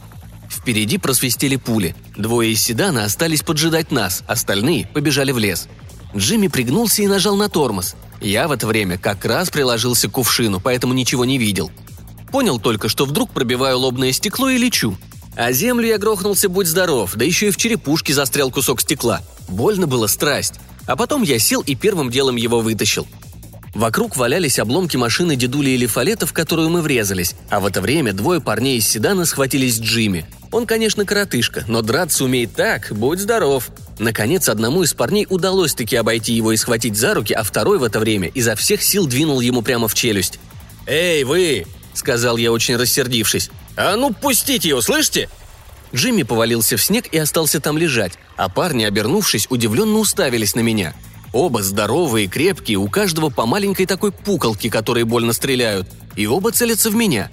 Впереди 0.49 0.97
просвистели 0.97 1.57
пули. 1.57 1.95
Двое 2.17 2.51
из 2.51 2.63
седана 2.63 3.03
остались 3.03 3.43
поджидать 3.43 3.91
нас, 3.91 4.23
остальные 4.27 4.87
побежали 4.87 5.31
в 5.31 5.37
лес. 5.37 5.67
Джимми 6.15 6.47
пригнулся 6.47 7.01
и 7.01 7.07
нажал 7.07 7.35
на 7.35 7.49
тормоз. 7.49 7.95
Я 8.21 8.47
в 8.47 8.51
это 8.51 8.67
время 8.67 8.97
как 8.97 9.23
раз 9.25 9.49
приложился 9.49 10.09
к 10.09 10.13
кувшину, 10.13 10.59
поэтому 10.59 10.93
ничего 10.93 11.25
не 11.25 11.37
видел. 11.37 11.71
Понял 12.31 12.59
только, 12.59 12.89
что 12.89 13.05
вдруг 13.05 13.31
пробиваю 13.31 13.79
лобное 13.79 14.11
стекло 14.11 14.49
и 14.49 14.57
лечу. 14.57 14.97
А 15.35 15.51
землю 15.51 15.87
я 15.87 15.97
грохнулся, 15.97 16.49
будь 16.49 16.67
здоров, 16.67 17.13
да 17.15 17.23
еще 17.23 17.47
и 17.47 17.51
в 17.51 17.57
черепушке 17.57 18.13
застрял 18.13 18.51
кусок 18.51 18.81
стекла. 18.81 19.21
Больно 19.47 19.87
было 19.87 20.07
страсть. 20.07 20.55
А 20.85 20.95
потом 20.95 21.23
я 21.23 21.39
сел 21.39 21.61
и 21.61 21.75
первым 21.75 22.09
делом 22.09 22.35
его 22.35 22.59
вытащил. 22.59 23.07
Вокруг 23.73 24.17
валялись 24.17 24.59
обломки 24.59 24.97
машины 24.97 25.35
дедули 25.35 25.69
или 25.69 25.85
фалета, 25.85 26.25
в 26.25 26.33
которую 26.33 26.69
мы 26.69 26.81
врезались, 26.81 27.35
а 27.49 27.59
в 27.59 27.65
это 27.65 27.81
время 27.81 28.13
двое 28.13 28.41
парней 28.41 28.79
из 28.79 28.87
седана 28.87 29.25
схватились 29.25 29.79
Джимми. 29.79 30.25
Он, 30.51 30.65
конечно, 30.65 31.05
коротышка, 31.05 31.63
но 31.67 31.81
драться 31.81 32.23
умеет 32.23 32.55
так, 32.55 32.87
будь 32.91 33.19
здоров. 33.19 33.69
Наконец, 33.99 34.49
одному 34.49 34.83
из 34.83 34.93
парней 34.93 35.27
удалось 35.29 35.75
таки 35.75 35.95
обойти 35.95 36.33
его 36.33 36.51
и 36.51 36.57
схватить 36.57 36.97
за 36.97 37.13
руки, 37.13 37.33
а 37.33 37.43
второй 37.43 37.77
в 37.77 37.83
это 37.83 37.99
время 37.99 38.29
изо 38.29 38.55
всех 38.55 38.81
сил 38.81 39.05
двинул 39.05 39.41
ему 39.41 39.61
прямо 39.61 39.87
в 39.87 39.93
челюсть. 39.93 40.39
«Эй, 40.87 41.23
вы!»– 41.23 41.65
сказал 41.93 42.37
я, 42.37 42.51
очень 42.51 42.77
рассердившись. 42.77 43.51
«А 43.75 43.95
ну, 43.95 44.11
пустите 44.11 44.69
его, 44.69 44.81
слышите?» 44.81 45.29
Джимми 45.93 46.23
повалился 46.23 46.77
в 46.77 46.83
снег 46.83 47.07
и 47.11 47.17
остался 47.17 47.59
там 47.59 47.77
лежать, 47.77 48.13
а 48.35 48.49
парни, 48.49 48.83
обернувшись, 48.83 49.47
удивленно 49.49 49.97
уставились 49.99 50.55
на 50.55 50.61
меня. 50.61 50.95
Оба 51.31 51.61
здоровые, 51.61 52.27
крепкие, 52.27 52.77
у 52.77 52.87
каждого 52.89 53.29
по 53.29 53.45
маленькой 53.45 53.85
такой 53.85 54.11
пуколке, 54.11 54.69
которые 54.71 55.05
больно 55.05 55.33
стреляют, 55.33 55.87
и 56.15 56.25
оба 56.25 56.51
целятся 56.51 56.89
в 56.89 56.95
меня. 56.95 57.29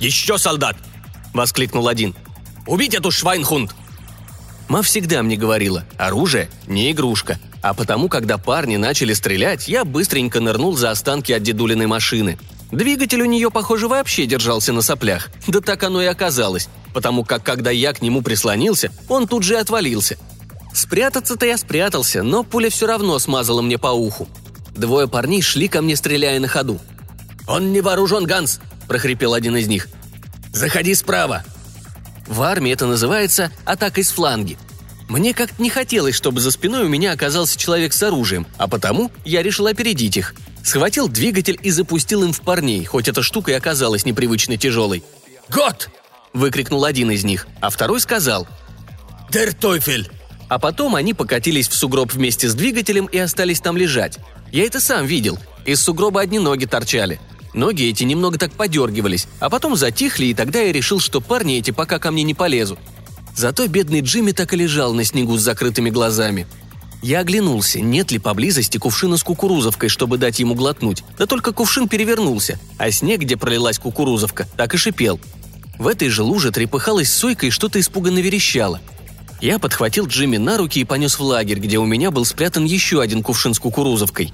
«Еще 0.00 0.38
солдат!»– 0.38 0.76
воскликнул 1.34 1.88
один. 1.88 2.14
«Убить 2.66 2.94
эту 2.94 3.10
швайнхунд!» 3.10 3.74
Ма 4.68 4.82
всегда 4.82 5.22
мне 5.22 5.36
говорила, 5.36 5.84
оружие– 5.96 6.50
не 6.66 6.92
игрушка, 6.92 7.38
а 7.62 7.72
потому, 7.72 8.08
когда 8.08 8.36
парни 8.36 8.76
начали 8.76 9.14
стрелять, 9.14 9.66
я 9.66 9.84
быстренько 9.84 10.40
нырнул 10.40 10.76
за 10.76 10.90
останки 10.90 11.32
от 11.32 11.42
дедулиной 11.42 11.86
машины. 11.86 12.38
Двигатель 12.70 13.22
у 13.22 13.24
нее, 13.24 13.50
похоже, 13.50 13.88
вообще 13.88 14.26
держался 14.26 14.74
на 14.74 14.82
соплях. 14.82 15.30
Да 15.46 15.60
так 15.60 15.82
оно 15.84 16.02
и 16.02 16.06
оказалось 16.06 16.68
потому 16.92 17.24
как 17.24 17.44
когда 17.44 17.70
я 17.70 17.92
к 17.92 18.02
нему 18.02 18.22
прислонился, 18.22 18.90
он 19.08 19.28
тут 19.28 19.42
же 19.42 19.56
отвалился. 19.56 20.16
Спрятаться-то 20.72 21.46
я 21.46 21.56
спрятался, 21.56 22.24
но 22.24 22.42
пуля 22.42 22.70
все 22.70 22.86
равно 22.86 23.18
смазала 23.18 23.62
мне 23.62 23.78
по 23.78 23.88
уху. 23.88 24.28
Двое 24.74 25.08
парней 25.08 25.42
шли 25.42 25.68
ко 25.68 25.82
мне, 25.82 25.94
стреляя 25.94 26.40
на 26.40 26.48
ходу. 26.48 26.80
«Он 27.46 27.72
не 27.72 27.80
вооружен, 27.80 28.24
Ганс!»– 28.24 28.60
прохрипел 28.88 29.34
один 29.34 29.56
из 29.56 29.66
них. 29.68 29.88
«Заходи 30.58 30.92
справа!» 30.96 31.44
В 32.26 32.42
армии 32.42 32.72
это 32.72 32.86
называется 32.86 33.52
атакой 33.64 34.02
с 34.02 34.10
фланги. 34.10 34.58
Мне 35.08 35.32
как-то 35.32 35.62
не 35.62 35.70
хотелось, 35.70 36.16
чтобы 36.16 36.40
за 36.40 36.50
спиной 36.50 36.84
у 36.84 36.88
меня 36.88 37.12
оказался 37.12 37.56
человек 37.56 37.92
с 37.92 38.02
оружием, 38.02 38.44
а 38.56 38.66
потому 38.66 39.12
я 39.24 39.44
решил 39.44 39.68
опередить 39.68 40.16
их. 40.16 40.34
Схватил 40.64 41.06
двигатель 41.06 41.60
и 41.62 41.70
запустил 41.70 42.24
им 42.24 42.32
в 42.32 42.40
парней, 42.40 42.84
хоть 42.84 43.06
эта 43.06 43.22
штука 43.22 43.52
и 43.52 43.54
оказалась 43.54 44.04
непривычно 44.04 44.56
тяжелой. 44.56 45.04
«Гот!»– 45.48 45.90
выкрикнул 46.32 46.84
один 46.84 47.12
из 47.12 47.22
них, 47.22 47.46
а 47.60 47.70
второй 47.70 48.00
сказал 48.00 48.48
«Дер 49.30 49.54
Тойфель!» 49.54 50.10
А 50.48 50.58
потом 50.58 50.96
они 50.96 51.14
покатились 51.14 51.68
в 51.68 51.74
сугроб 51.74 52.12
вместе 52.12 52.48
с 52.48 52.54
двигателем 52.54 53.06
и 53.06 53.18
остались 53.18 53.60
там 53.60 53.76
лежать. 53.76 54.18
Я 54.50 54.64
это 54.64 54.80
сам 54.80 55.06
видел. 55.06 55.38
Из 55.66 55.80
сугроба 55.80 56.22
одни 56.22 56.40
ноги 56.40 56.64
торчали. 56.64 57.20
Ноги 57.54 57.88
эти 57.88 58.04
немного 58.04 58.38
так 58.38 58.52
подергивались, 58.52 59.26
а 59.40 59.50
потом 59.50 59.76
затихли, 59.76 60.26
и 60.26 60.34
тогда 60.34 60.60
я 60.60 60.72
решил, 60.72 61.00
что 61.00 61.20
парни 61.20 61.58
эти 61.58 61.70
пока 61.70 61.98
ко 61.98 62.10
мне 62.10 62.22
не 62.22 62.34
полезут. 62.34 62.78
Зато 63.34 63.66
бедный 63.66 64.00
Джимми 64.00 64.32
так 64.32 64.52
и 64.52 64.56
лежал 64.56 64.92
на 64.94 65.04
снегу 65.04 65.36
с 65.36 65.42
закрытыми 65.42 65.90
глазами. 65.90 66.46
Я 67.02 67.20
оглянулся, 67.20 67.80
нет 67.80 68.10
ли 68.10 68.18
поблизости 68.18 68.78
кувшина 68.78 69.16
с 69.16 69.22
кукурузовкой, 69.22 69.88
чтобы 69.88 70.18
дать 70.18 70.40
ему 70.40 70.54
глотнуть. 70.54 71.04
Да 71.16 71.26
только 71.26 71.52
кувшин 71.52 71.88
перевернулся, 71.88 72.58
а 72.76 72.90
снег, 72.90 73.20
где 73.20 73.36
пролилась 73.36 73.78
кукурузовка, 73.78 74.48
так 74.56 74.74
и 74.74 74.76
шипел. 74.76 75.20
В 75.78 75.86
этой 75.86 76.08
же 76.08 76.24
луже 76.24 76.50
трепыхалась 76.50 77.12
сойка 77.12 77.46
и 77.46 77.50
что-то 77.50 77.78
испуганно 77.78 78.18
верещало. 78.18 78.80
Я 79.40 79.60
подхватил 79.60 80.08
Джимми 80.08 80.36
на 80.36 80.56
руки 80.56 80.80
и 80.80 80.84
понес 80.84 81.16
в 81.16 81.22
лагерь, 81.22 81.60
где 81.60 81.78
у 81.78 81.86
меня 81.86 82.10
был 82.10 82.24
спрятан 82.24 82.64
еще 82.64 83.00
один 83.00 83.22
кувшин 83.22 83.54
с 83.54 83.60
кукурузовкой. 83.60 84.32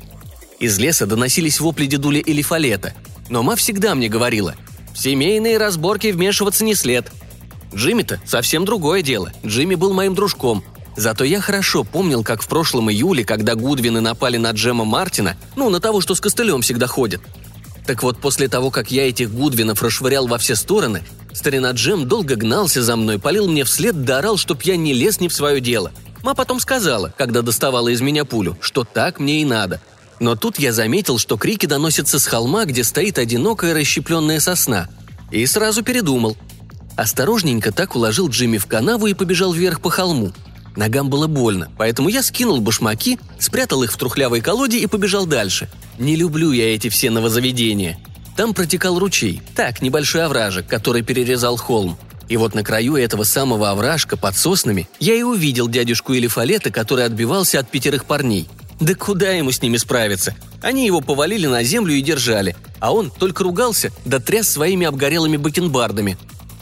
Из 0.65 0.79
леса 0.79 1.05
доносились 1.05 1.61
вопли 1.61 1.85
дедуля 1.85 2.21
или 2.21 2.41
фалета, 2.41 2.95
но 3.29 3.43
ма 3.43 3.55
всегда 3.55 3.95
мне 3.95 4.09
говорила 4.09 4.55
«В 4.95 4.99
семейные 4.99 5.59
разборки 5.59 6.07
вмешиваться 6.07 6.65
не 6.65 6.75
след». 6.75 7.13
Джимми-то 7.75 8.19
совсем 8.25 8.65
другое 8.65 9.03
дело. 9.03 9.31
Джимми 9.45 9.75
был 9.75 9.93
моим 9.93 10.15
дружком. 10.15 10.65
Зато 10.97 11.25
я 11.25 11.43
хорошо 11.43 11.85
помнил, 11.85 12.25
как 12.25 12.41
в 12.41 12.49
прошлом 12.49 12.91
июле, 12.91 13.27
когда 13.27 13.57
Гудвины 13.57 14.01
напали 14.01 14.39
на 14.39 14.53
Джема 14.53 14.87
Мартина, 14.87 15.37
ну, 15.55 15.69
на 15.69 15.81
того, 15.81 16.01
что 16.01 16.15
с 16.15 16.21
костылем 16.23 16.63
всегда 16.63 16.87
ходит. 16.87 17.21
Так 17.87 18.03
вот, 18.03 18.17
после 18.19 18.49
того, 18.49 18.71
как 18.71 18.91
я 18.91 19.07
этих 19.07 19.35
Гудвинов 19.35 19.83
расшвырял 19.83 20.27
во 20.27 20.39
все 20.39 20.57
стороны, 20.57 21.03
Старина 21.35 21.73
Джем 21.73 22.09
долго 22.09 22.37
гнался 22.37 22.83
за 22.83 22.97
мной, 22.97 23.19
полил 23.19 23.49
мне 23.49 23.65
вслед, 23.65 24.03
да 24.05 24.21
орал, 24.21 24.39
чтоб 24.39 24.63
я 24.63 24.79
не 24.79 24.95
лез 24.95 25.21
не 25.21 25.29
в 25.29 25.35
свое 25.35 25.61
дело. 25.61 25.93
Ма 26.23 26.35
потом 26.35 26.59
сказала, 26.59 27.13
когда 27.19 27.43
доставала 27.43 27.89
из 27.89 28.01
меня 28.01 28.25
пулю, 28.25 28.57
что 28.63 28.85
так 28.85 29.21
мне 29.21 29.43
и 29.43 29.45
надо. 29.45 29.83
Но 30.25 30.37
тут 30.37 30.59
я 30.59 30.73
заметил, 30.73 31.19
что 31.19 31.37
крики 31.37 31.67
доносятся 31.67 32.19
с 32.19 32.25
холма, 32.25 32.65
где 32.65 32.83
стоит 32.83 33.19
одинокая 33.19 33.75
расщепленная 33.75 34.41
сосна. 34.41 34.89
И 35.31 35.45
сразу 35.45 35.83
передумал. 35.83 36.35
Осторожненько 36.97 37.73
так 37.73 37.95
уложил 37.95 38.31
Джимми 38.31 38.57
в 38.57 38.65
канаву 38.65 39.07
и 39.07 39.13
побежал 39.13 39.53
вверх 39.53 39.83
по 39.83 39.91
холму. 39.91 40.33
Ногам 40.77 41.11
было 41.11 41.27
больно, 41.27 41.71
поэтому 41.77 42.09
я 42.09 42.23
скинул 42.23 42.63
башмаки, 42.63 43.19
спрятал 43.39 43.83
их 43.83 43.93
в 43.93 43.99
трухлявой 43.99 44.41
колоде 44.41 44.79
и 44.79 44.87
побежал 44.87 45.27
дальше. 45.27 45.69
Не 45.99 46.17
люблю 46.17 46.53
я 46.53 46.75
эти 46.75 46.89
все 46.89 47.11
новозаведения– 47.11 47.99
там 48.37 48.53
протекал 48.53 48.99
ручей, 48.99 49.41
так, 49.55 49.81
небольшой 49.81 50.25
овражек, 50.25 50.67
который 50.67 51.03
перерезал 51.03 51.57
холм. 51.57 51.97
И 52.29 52.37
вот 52.37 52.55
на 52.55 52.65
краю 52.65 52.97
этого 52.97 53.23
самого 53.23 53.71
овражка 53.71 54.17
под 54.17 54.37
соснами 54.37 54.89
я 54.99 55.15
и 55.15 55.23
увидел 55.23 55.69
дядюшку 55.69 56.15
Элифалета, 56.15 56.71
который 56.71 57.05
отбивался 57.05 57.61
от 57.61 57.71
пятерых 57.71 58.07
парней. 58.07 58.49
Да 58.81 58.95
куда 58.95 59.31
ему 59.31 59.53
с 59.53 59.63
ними 59.63 59.77
справиться? 59.77 60.35
Они 60.63 60.87
его 60.87 61.01
повалили 61.01 61.47
на 61.47 61.63
землю 61.63 61.95
и 61.95 62.03
держали, 62.03 62.57
а 62.81 62.93
он 62.93 63.11
только 63.11 63.45
ругался 63.45 63.93
да 64.05 64.19
тряс 64.19 64.49
своими 64.49 64.87
обгорелыми 64.87 65.37
бакенбардами. 65.37 66.19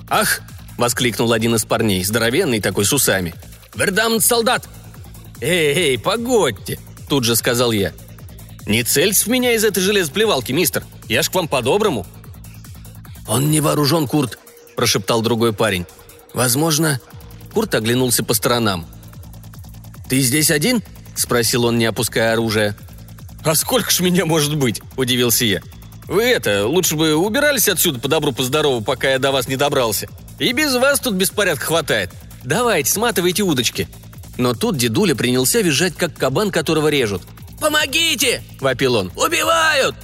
«Ах!»– 0.08 0.40
воскликнул 0.78 1.32
один 1.32 1.54
из 1.54 1.64
парней, 1.64 2.04
здоровенный 2.04 2.60
такой 2.60 2.84
с 2.84 2.92
усами. 2.92 3.34
«Вердамт, 3.74 4.22
солдат!» 4.22 4.68
«Эй, 5.40 5.74
эй, 5.74 5.98
погодьте!»– 5.98 6.78
тут 7.08 7.24
же 7.24 7.34
сказал 7.34 7.72
я. 7.72 7.92
«Не 8.66 8.84
цельсь 8.84 9.24
в 9.24 9.28
меня 9.28 9.54
из 9.54 9.64
этой 9.64 9.80
железоплевалки, 9.80 10.52
мистер. 10.52 10.84
Я 11.08 11.22
ж 11.22 11.30
к 11.30 11.34
вам 11.34 11.48
по-доброму». 11.48 12.06
«Он 13.26 13.50
не 13.50 13.60
вооружен, 13.60 14.06
Курт»,– 14.06 14.38
прошептал 14.76 15.22
другой 15.22 15.52
парень. 15.52 15.86
«Возможно...» 16.34 17.00
Курт 17.54 17.74
оглянулся 17.74 18.24
по 18.24 18.34
сторонам. 18.34 18.86
«Ты 20.08 20.20
здесь 20.20 20.50
один?»– 20.50 20.82
спросил 21.14 21.64
он, 21.64 21.78
не 21.78 21.86
опуская 21.86 22.32
оружие. 22.32 22.74
«А 23.44 23.54
сколько 23.54 23.90
ж 23.90 24.00
меня 24.00 24.24
может 24.24 24.56
быть?»– 24.56 24.80
удивился 24.96 25.44
я. 25.44 25.62
«Вы 26.06 26.24
это, 26.24 26.66
лучше 26.66 26.96
бы 26.96 27.14
убирались 27.14 27.68
отсюда 27.68 27.98
по 27.98 28.08
добру, 28.08 28.32
по 28.32 28.42
здорову, 28.42 28.82
пока 28.82 29.10
я 29.10 29.18
до 29.18 29.32
вас 29.32 29.48
не 29.48 29.56
добрался. 29.56 30.08
И 30.38 30.52
без 30.52 30.74
вас 30.74 31.00
тут 31.00 31.14
беспорядка 31.14 31.66
хватает. 31.66 32.10
Давайте, 32.44 32.90
сматывайте 32.90 33.42
удочки». 33.42 33.88
Но 34.38 34.54
тут 34.54 34.76
дедуля 34.76 35.14
принялся 35.14 35.60
визжать, 35.60 35.94
как 35.94 36.16
кабан, 36.16 36.50
которого 36.50 36.88
режут. 36.88 37.22
«Помогите!»– 37.60 38.42
вопил 38.60 38.94
он. 38.94 39.12
«Убивают!» 39.14 39.94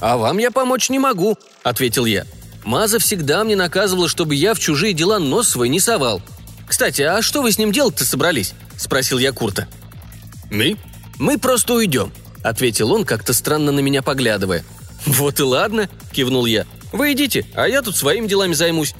«А 0.00 0.16
вам 0.16 0.38
я 0.38 0.50
помочь 0.50 0.90
не 0.90 0.98
могу»,– 0.98 1.36
ответил 1.62 2.04
я. 2.04 2.26
«Маза 2.64 2.98
всегда 2.98 3.44
мне 3.44 3.56
наказывала, 3.56 4.08
чтобы 4.08 4.34
я 4.34 4.54
в 4.54 4.60
чужие 4.60 4.92
дела 4.92 5.18
нос 5.18 5.48
свой 5.48 5.68
не 5.68 5.80
совал. 5.80 6.22
Кстати, 6.68 7.02
а 7.02 7.22
что 7.22 7.42
вы 7.42 7.50
с 7.50 7.58
ним 7.58 7.72
делать-то 7.72 8.04
собрались?»– 8.04 8.52
спросил 8.76 9.18
я 9.18 9.32
Курта. 9.32 9.66
«Мы? 10.50 10.76
Мы 11.18 11.38
просто 11.38 11.74
уйдем»,– 11.74 12.12
ответил 12.42 12.92
он, 12.92 13.04
как-то 13.04 13.32
странно 13.32 13.72
на 13.72 13.80
меня 13.80 14.02
поглядывая. 14.02 14.64
«Вот 15.06 15.40
и 15.40 15.42
ладно»,– 15.42 15.88
кивнул 16.12 16.46
я. 16.46 16.66
«Вы 16.92 17.12
идите, 17.12 17.46
а 17.54 17.68
я 17.68 17.82
тут 17.82 17.96
своими 17.96 18.26
делами 18.26 18.54
займусь». 18.54 18.94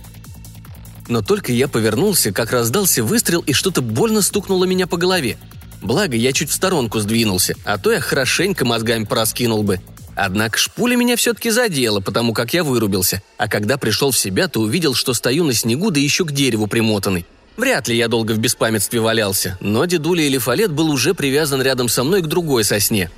Но 1.09 1.23
только 1.23 1.53
я 1.53 1.69
повернулся, 1.69 2.33
как 2.33 2.53
раздался 2.53 3.03
выстрел, 3.03 3.41
и 3.41 3.55
что-то 3.55 3.81
больно 3.81 4.21
стукнуло 4.21 4.65
меня 4.65 4.87
по 4.87 4.97
голове– 4.97 5.39
Благо, 5.81 6.17
я 6.17 6.33
чуть 6.33 6.51
в 6.51 6.55
сторонку 6.55 6.99
сдвинулся, 6.99 7.55
а 7.65 7.79
то 7.79 7.93
я 7.93 8.01
хорошенько 8.01 8.65
мозгами 8.65 9.05
пораскинул 9.05 9.63
бы. 9.63 9.81
Однако 10.17 10.59
шпуля 10.59 10.97
меня 10.97 11.15
все-таки 11.17 11.51
задела, 11.51 12.01
потому 12.01 12.33
как 12.33 12.53
я 12.53 12.65
вырубился, 12.65 13.23
а 13.37 13.49
когда 13.49 13.79
пришел 13.79 14.11
в 14.11 14.19
себя, 14.19 14.49
то 14.49 14.61
увидел, 14.61 14.95
что 14.95 15.15
стою 15.15 15.45
на 15.45 15.53
снегу, 15.53 15.93
да 15.93 16.01
еще 16.01 16.25
к 16.25 16.33
дереву 16.33 16.67
примотанный. 16.67 17.25
Вряд 17.59 17.89
ли 17.89 17.97
я 17.97 18.07
долго 18.07 18.33
в 18.33 18.39
беспамятстве 18.39 19.01
валялся, 19.01 19.59
но 19.61 19.85
дедуля 19.85 20.23
или 20.23 20.39
фалет 20.39 20.71
был 20.71 20.91
уже 20.91 21.13
привязан 21.13 21.61
рядом 21.61 21.89
со 21.89 22.05
мной 22.05 22.23
к 22.23 22.29
другой 22.29 22.63
сосне. 22.63 23.11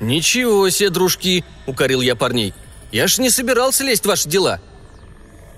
«Ничего 0.00 0.68
себе, 0.68 0.90
дружки!»— 0.90 1.42
укорил 1.66 2.02
я 2.02 2.14
парней. 2.14 2.52
«Я 2.92 3.06
ж 3.06 3.16
не 3.16 3.30
собирался 3.30 3.84
лезть 3.84 4.04
в 4.04 4.08
ваши 4.08 4.28
дела!» 4.28 4.60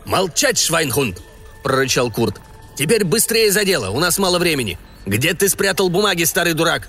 «Молчать, 0.05 0.57
Швайнхунд!»— 0.57 1.21
прорычал 1.65 2.13
Курт. 2.13 2.41
«Теперь 2.77 3.05
быстрее 3.05 3.51
за 3.51 3.65
дело, 3.65 3.91
у 3.91 3.99
нас 3.99 4.19
мало 4.19 4.39
времени. 4.39 4.79
Где 5.05 5.35
ты 5.35 5.49
спрятал 5.49 5.89
бумаги, 5.89 6.23
старый 6.23 6.55
дурак?» 6.55 6.89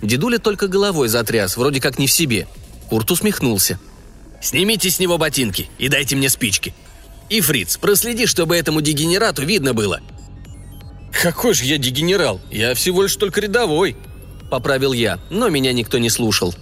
Дедуля 0.00 0.38
только 0.38 0.68
головой 0.68 1.08
затряс, 1.08 1.56
вроде 1.56 1.80
как 1.80 1.98
не 1.98 2.06
в 2.06 2.12
себе. 2.12 2.46
Курт 2.88 3.10
усмехнулся. 3.10 3.80
«Снимите 4.40 4.90
с 4.90 5.00
него 5.00 5.18
ботинки 5.18 5.68
и 5.76 5.88
дайте 5.88 6.14
мне 6.14 6.28
спички. 6.28 6.72
И, 7.28 7.40
Фриц, 7.40 7.76
проследи, 7.76 8.26
чтобы 8.26 8.56
этому 8.56 8.80
дегенерату 8.80 9.44
видно 9.44 9.74
было». 9.74 10.00
«Какой 11.12 11.54
же 11.54 11.64
я 11.64 11.78
дегенерал? 11.78 12.40
Я 12.50 12.74
всего 12.74 13.02
лишь 13.02 13.16
только 13.16 13.40
рядовой»,— 13.40 13.96
поправил 14.50 14.92
я, 14.92 15.18
но 15.30 15.48
меня 15.48 15.72
никто 15.72 15.98
не 15.98 16.10
слушал. 16.10 16.54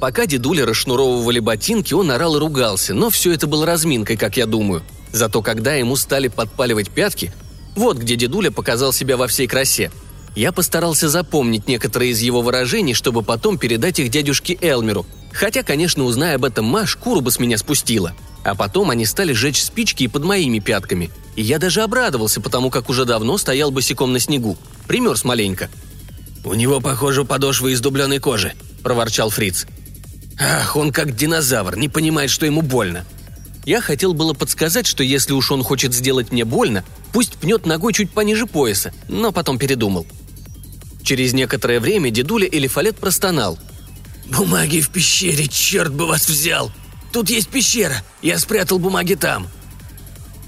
Пока 0.00 0.26
дедуля 0.26 0.66
расшнуровывали 0.66 1.38
ботинки, 1.38 1.94
он 1.94 2.10
орал 2.10 2.36
и 2.36 2.40
ругался, 2.40 2.94
но 2.94 3.10
все 3.10 3.32
это 3.32 3.46
было 3.46 3.64
разминкой, 3.64 4.16
как 4.16 4.36
я 4.36 4.46
думаю. 4.46 4.82
Зато 5.12 5.40
когда 5.42 5.74
ему 5.74 5.96
стали 5.96 6.28
подпаливать 6.28 6.90
пятки, 6.90 7.32
вот 7.76 7.98
где 7.98 8.16
дедуля 8.16 8.50
показал 8.50 8.92
себя 8.92 9.16
во 9.16 9.28
всей 9.28 9.46
красе— 9.46 9.90
я 10.34 10.50
постарался 10.52 11.08
запомнить 11.08 11.68
некоторые 11.68 12.12
из 12.12 12.20
его 12.20 12.40
выражений, 12.40 12.94
чтобы 12.94 13.22
потом 13.22 13.58
передать 13.58 13.98
их 13.98 14.08
дядюшке 14.08 14.58
Элмеру. 14.60 15.06
Хотя, 15.32 15.62
конечно, 15.62 16.04
узная 16.04 16.36
об 16.36 16.44
этом 16.44 16.64
Маш, 16.64 16.90
шкуру 16.90 17.20
бы 17.20 17.30
с 17.30 17.38
меня 17.38 17.58
спустила. 17.58 18.14
А 18.44 18.54
потом 18.54 18.90
они 18.90 19.06
стали 19.06 19.32
жечь 19.32 19.62
спички 19.62 20.04
и 20.04 20.08
под 20.08 20.24
моими 20.24 20.58
пятками. 20.58 21.10
И 21.36 21.42
я 21.42 21.58
даже 21.58 21.82
обрадовался, 21.82 22.40
потому 22.40 22.70
как 22.70 22.90
уже 22.90 23.04
давно 23.04 23.38
стоял 23.38 23.70
босиком 23.70 24.12
на 24.12 24.18
снегу. 24.18 24.56
Примерз 24.86 25.24
маленько. 25.24 25.70
«У 26.44 26.54
него, 26.54 26.80
похоже, 26.80 27.24
подошвы 27.24 27.72
из 27.72 27.80
дубленой 27.80 28.18
кожи»,– 28.18 28.54
проворчал 28.82 29.30
Фриц. 29.30 29.66
«Ах, 30.40 30.76
он 30.76 30.92
как 30.92 31.14
динозавр, 31.14 31.76
не 31.76 31.88
понимает, 31.88 32.30
что 32.30 32.46
ему 32.46 32.62
больно». 32.62 33.04
Я 33.64 33.80
хотел 33.80 34.12
было 34.12 34.32
подсказать, 34.32 34.88
что 34.88 35.04
если 35.04 35.32
уж 35.32 35.52
он 35.52 35.62
хочет 35.62 35.94
сделать 35.94 36.32
мне 36.32 36.44
больно, 36.44 36.84
пусть 37.12 37.34
пнет 37.34 37.64
ногой 37.64 37.92
чуть 37.92 38.10
пониже 38.10 38.46
пояса, 38.46 38.92
но 39.08 39.30
потом 39.30 39.56
передумал– 39.56 40.04
Через 41.02 41.32
некоторое 41.32 41.80
время 41.80 42.10
дедуля 42.10 42.48
Элифалет 42.50 42.96
простонал. 42.96 43.58
«Бумаги 44.26 44.80
в 44.80 44.90
пещере, 44.90 45.48
черт 45.48 45.92
бы 45.92 46.06
вас 46.06 46.28
взял! 46.28 46.72
Тут 47.12 47.28
есть 47.28 47.48
пещера, 47.48 48.02
я 48.22 48.38
спрятал 48.38 48.78
бумаги 48.78 49.14
там!» 49.14 49.48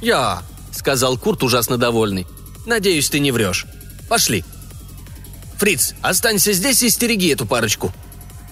«Я»,— 0.00 0.42
сказал 0.72 1.18
Курт, 1.18 1.42
ужасно 1.42 1.76
довольный. 1.76 2.26
«Надеюсь, 2.66 3.10
ты 3.10 3.18
не 3.20 3.32
врешь. 3.32 3.66
Пошли». 4.08 4.44
«Фриц, 5.58 5.94
останься 6.00 6.52
здесь 6.52 6.82
и 6.82 6.88
стереги 6.88 7.32
эту 7.32 7.46
парочку». 7.46 7.92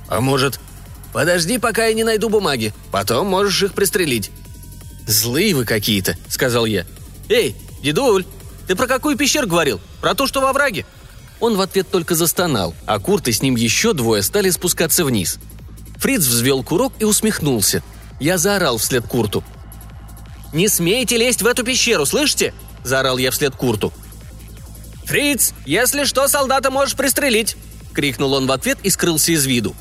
«А 0.09 0.21
может...» 0.21 0.61
«Подожди, 1.13 1.59
пока 1.59 1.87
я 1.87 1.95
не 1.95 2.05
найду 2.05 2.31
бумаги. 2.31 2.73
Потом 2.91 3.27
можешь 3.27 3.63
их 3.63 3.75
пристрелить». 3.75 4.31
«Злые 5.07 5.55
вы 5.55 5.67
какие-то»,— 5.67 6.17
сказал 6.29 6.65
я. 6.65 6.87
«Эй, 7.29 7.55
дедуль, 7.83 8.25
ты 8.67 8.77
про 8.77 8.87
какую 8.87 9.17
пещеру 9.17 9.47
говорил? 9.47 9.81
Про 10.01 10.15
ту, 10.15 10.27
что 10.27 10.41
во 10.41 10.53
враге?» 10.53 10.87
Он 11.41 11.57
в 11.57 11.61
ответ 11.61 11.91
только 11.91 12.15
застонал, 12.15 12.75
а 12.87 12.99
Курт 12.99 13.29
и 13.29 13.33
с 13.33 13.43
ним 13.43 13.57
еще 13.57 13.93
двое 13.93 14.23
стали 14.23 14.49
спускаться 14.49 15.05
вниз. 15.05 15.39
Фриц 15.99 16.23
взвел 16.23 16.63
курок 16.63 16.95
и 16.99 17.05
усмехнулся. 17.05 17.83
Я 18.23 18.39
заорал 18.39 18.79
вслед 18.79 19.05
Курту. 19.05 19.43
«Не 20.53 20.69
смейте 20.69 21.17
лезть 21.17 21.43
в 21.43 21.47
эту 21.49 21.65
пещеру, 21.65 22.07
слышите?»– 22.07 22.55
заорал 22.85 23.19
я 23.19 23.33
вслед 23.33 23.57
Курту. 23.57 23.93
«Фриц, 25.07 25.53
если 25.67 26.05
что, 26.05 26.29
солдата 26.29 26.71
можешь 26.71 26.95
пристрелить!»– 26.95 27.57
крикнул 27.93 28.35
он 28.35 28.47
в 28.47 28.53
ответ 28.53 28.79
и 28.85 28.91
скрылся 28.91 29.33
из 29.33 29.45
виду. 29.45 29.75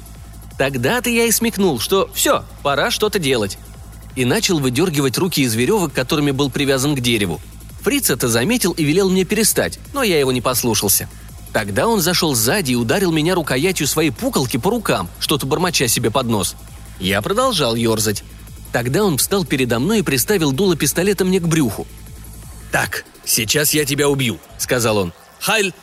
Тогда-то 0.58 1.12
я 1.12 1.26
и 1.26 1.32
смекнул, 1.32 1.80
что 1.80 2.10
все, 2.16 2.44
пора 2.64 2.90
что-то 2.90 3.20
делать. 3.20 3.60
И 4.16 4.26
начал 4.26 4.58
выдергивать 4.58 5.20
руки 5.20 5.44
из 5.44 5.54
веревок, 5.54 5.94
которыми 5.94 6.32
был 6.32 6.50
привязан 6.50 6.96
к 6.96 7.00
дереву. 7.00 7.40
Фриц 7.84 8.10
это 8.10 8.28
заметил 8.28 8.72
и 8.72 8.84
велел 8.84 9.12
мне 9.12 9.24
перестать, 9.24 9.78
но 9.94 10.02
я 10.02 10.18
его 10.20 10.32
не 10.32 10.42
послушался. 10.42 11.08
Тогда 11.54 11.88
он 11.88 12.02
зашел 12.02 12.34
сзади 12.34 12.72
и 12.72 12.76
ударил 12.76 13.12
меня 13.12 13.36
рукоятью 13.36 13.86
своей 13.86 14.10
пуколки 14.10 14.58
по 14.58 14.72
рукам, 14.72 15.10
что-то 15.20 15.46
бормоча 15.46 15.88
себе 15.88 16.10
под 16.10 16.26
нос. 16.26 16.56
Я 17.02 17.22
продолжал 17.22 17.76
ерзать. 17.76 18.24
Тогда 18.72 19.04
он 19.04 19.18
встал 19.18 19.44
передо 19.44 19.80
мной 19.80 20.00
и 20.00 20.04
приставил 20.04 20.54
дуло 20.54 20.78
пистолета 20.78 21.26
мне 21.26 21.42
к 21.42 21.48
брюху. 21.48 21.86
«Так, 22.72 23.04
сейчас 23.26 23.74
я 23.74 23.84
тебя 23.84 24.08
убью»,— 24.08 24.40
сказал 24.58 24.98
он. 24.98 25.14
«Хайль!» 25.42 25.74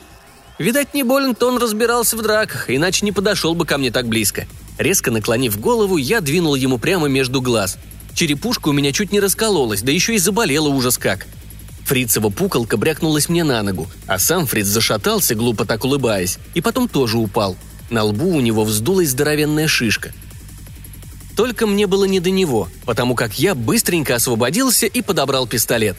Видать, 0.59 0.95
не 0.95 1.03
болен-то 1.03 1.49
он 1.49 1.59
разбирался 1.59 2.17
в 2.17 2.23
драках, 2.23 2.71
иначе 2.71 3.05
не 3.05 3.13
подошел 3.13 3.55
бы 3.55 3.67
ко 3.67 3.77
мне 3.77 3.91
так 3.91 4.09
близко. 4.09 4.47
Резко 4.79 5.11
наклонив 5.11 5.61
голову, 5.61 5.99
я 5.99 6.23
двинул 6.23 6.55
ему 6.55 6.79
прямо 6.79 7.09
между 7.09 7.43
глаз. 7.43 7.77
Черепушка 8.15 8.71
у 8.71 8.73
меня 8.73 8.93
чуть 8.93 9.13
не 9.13 9.21
раскололась, 9.21 9.83
да 9.83 9.93
еще 9.93 10.15
и 10.15 10.19
заболела 10.19 10.69
ужас 10.69 10.97
как— 10.97 11.27
Фрицева 11.89 12.29
пукалка 12.29 12.77
брякнулась 12.77 13.31
мне 13.31 13.45
на 13.45 13.63
ногу, 13.63 13.89
а 14.07 14.19
сам 14.19 14.47
Фриц 14.47 14.67
зашатался, 14.67 15.35
глупо 15.35 15.65
так 15.65 15.87
улыбаясь, 15.87 16.39
и 16.53 16.61
потом 16.61 16.87
тоже 16.87 17.17
упал. 17.17 17.57
На 17.89 18.05
лбу 18.05 18.29
у 18.29 18.41
него 18.41 18.65
вздулась 18.65 19.09
здоровенная 19.09 19.69
шишка. 19.69 20.13
Только 21.39 21.69
мне 21.69 21.87
было 21.87 22.05
не 22.05 22.19
до 22.19 22.31
него, 22.31 22.69
потому 22.85 23.15
как 23.15 23.39
я 23.39 23.55
быстренько 23.55 24.17
освободился 24.17 24.87
и 24.87 25.03
подобрал 25.03 25.47
пистолет. 25.47 25.97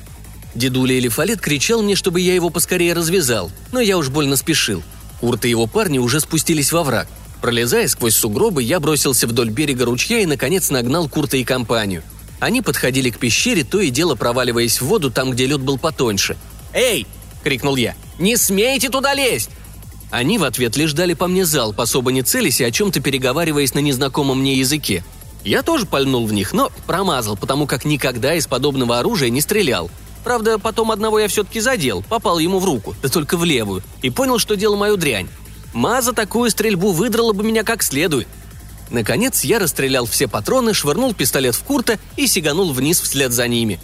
Дедуля 0.53 0.99
Элифалет 0.99 1.39
кричал 1.39 1.81
мне, 1.81 1.95
чтобы 1.95 2.19
я 2.19 2.35
его 2.35 2.49
поскорее 2.49 2.91
развязал, 2.91 3.49
но 3.71 3.79
я 3.79 3.97
уж 3.97 4.09
больно 4.09 4.35
спешил. 4.35 4.83
Курт 5.21 5.45
и 5.45 5.49
его 5.49 5.65
парни 5.65 5.97
уже 5.97 6.19
спустились 6.19 6.73
во 6.73 6.83
враг. 6.83 7.07
Пролезая 7.39 7.87
сквозь 7.87 8.15
сугробы, 8.15 8.63
я 8.63 8.81
бросился 8.81 9.27
вдоль 9.27 9.49
берега 9.49 9.85
ручья 9.85 10.19
и, 10.19 10.25
наконец, 10.25 10.71
нагнал 10.71 11.07
Курта 11.07 11.37
и 11.37 11.45
компанию– 11.45 12.03
они 12.39 12.61
подходили 12.61 13.09
к 13.09 13.19
пещере, 13.19 13.65
то 13.65 13.81
и 13.81 13.89
дело 13.89 14.15
проваливаясь 14.15 14.79
в 14.79 14.85
воду 14.85 15.11
там, 15.11 15.31
где 15.31 15.45
лед 15.45 15.59
был 15.59 15.77
потоньше. 15.77 16.37
«Эй!»— 16.73 17.05
крикнул 17.43 17.75
я. 17.75 17.95
«Не 18.17 18.37
смейте 18.37 18.89
туда 18.89 19.13
лезть!» 19.13 19.49
Они 20.09 20.37
в 20.37 20.43
ответ 20.43 20.77
лишь 20.77 20.93
дали 20.93 21.13
по 21.13 21.27
мне 21.27 21.45
залп, 21.45 21.81
особо 21.81 22.13
не 22.13 22.23
целясь 22.23 22.61
и 22.61 22.63
о 22.63 22.71
чем-то 22.71 23.01
переговариваясь 23.01 23.73
на 23.73 23.79
незнакомом 23.79 24.39
мне 24.39 24.55
языке. 24.55 25.03
Я 25.43 25.63
тоже 25.63 25.85
пальнул 25.85 26.25
в 26.25 26.33
них, 26.33 26.53
но 26.53 26.71
промазал, 26.85 27.37
потому 27.37 27.65
как 27.65 27.85
никогда 27.85 28.35
из 28.35 28.47
подобного 28.47 28.99
оружия 28.99 29.29
не 29.29 29.41
стрелял. 29.41 29.89
Правда, 30.23 30.59
потом 30.59 30.91
одного 30.91 31.19
я 31.19 31.27
все-таки 31.27 31.59
задел, 31.59 32.03
попал 32.03 32.39
ему 32.39 32.59
в 32.59 32.65
руку, 32.65 32.95
да 33.01 33.09
только 33.09 33.37
в 33.37 33.45
левую, 33.45 33.81
и 34.01 34.09
понял, 34.09 34.37
что 34.37 34.55
делал 34.55 34.75
мою 34.75 34.97
дрянь. 34.97 35.29
Маза 35.73 36.13
такую 36.13 36.49
стрельбу 36.49 36.91
выдрала 36.91 37.33
бы 37.33 37.43
меня 37.43 37.63
как 37.63 37.83
следует. 37.83 38.27
Наконец 38.89 39.43
я 39.43 39.59
расстрелял 39.59 40.05
все 40.05 40.27
патроны, 40.27 40.73
швырнул 40.73 41.13
пистолет 41.13 41.55
в 41.55 41.63
Курта 41.63 41.99
и 42.17 42.27
сиганул 42.27 42.73
вниз 42.73 42.99
вслед 42.99 43.31
за 43.31 43.47
ними. 43.47 43.79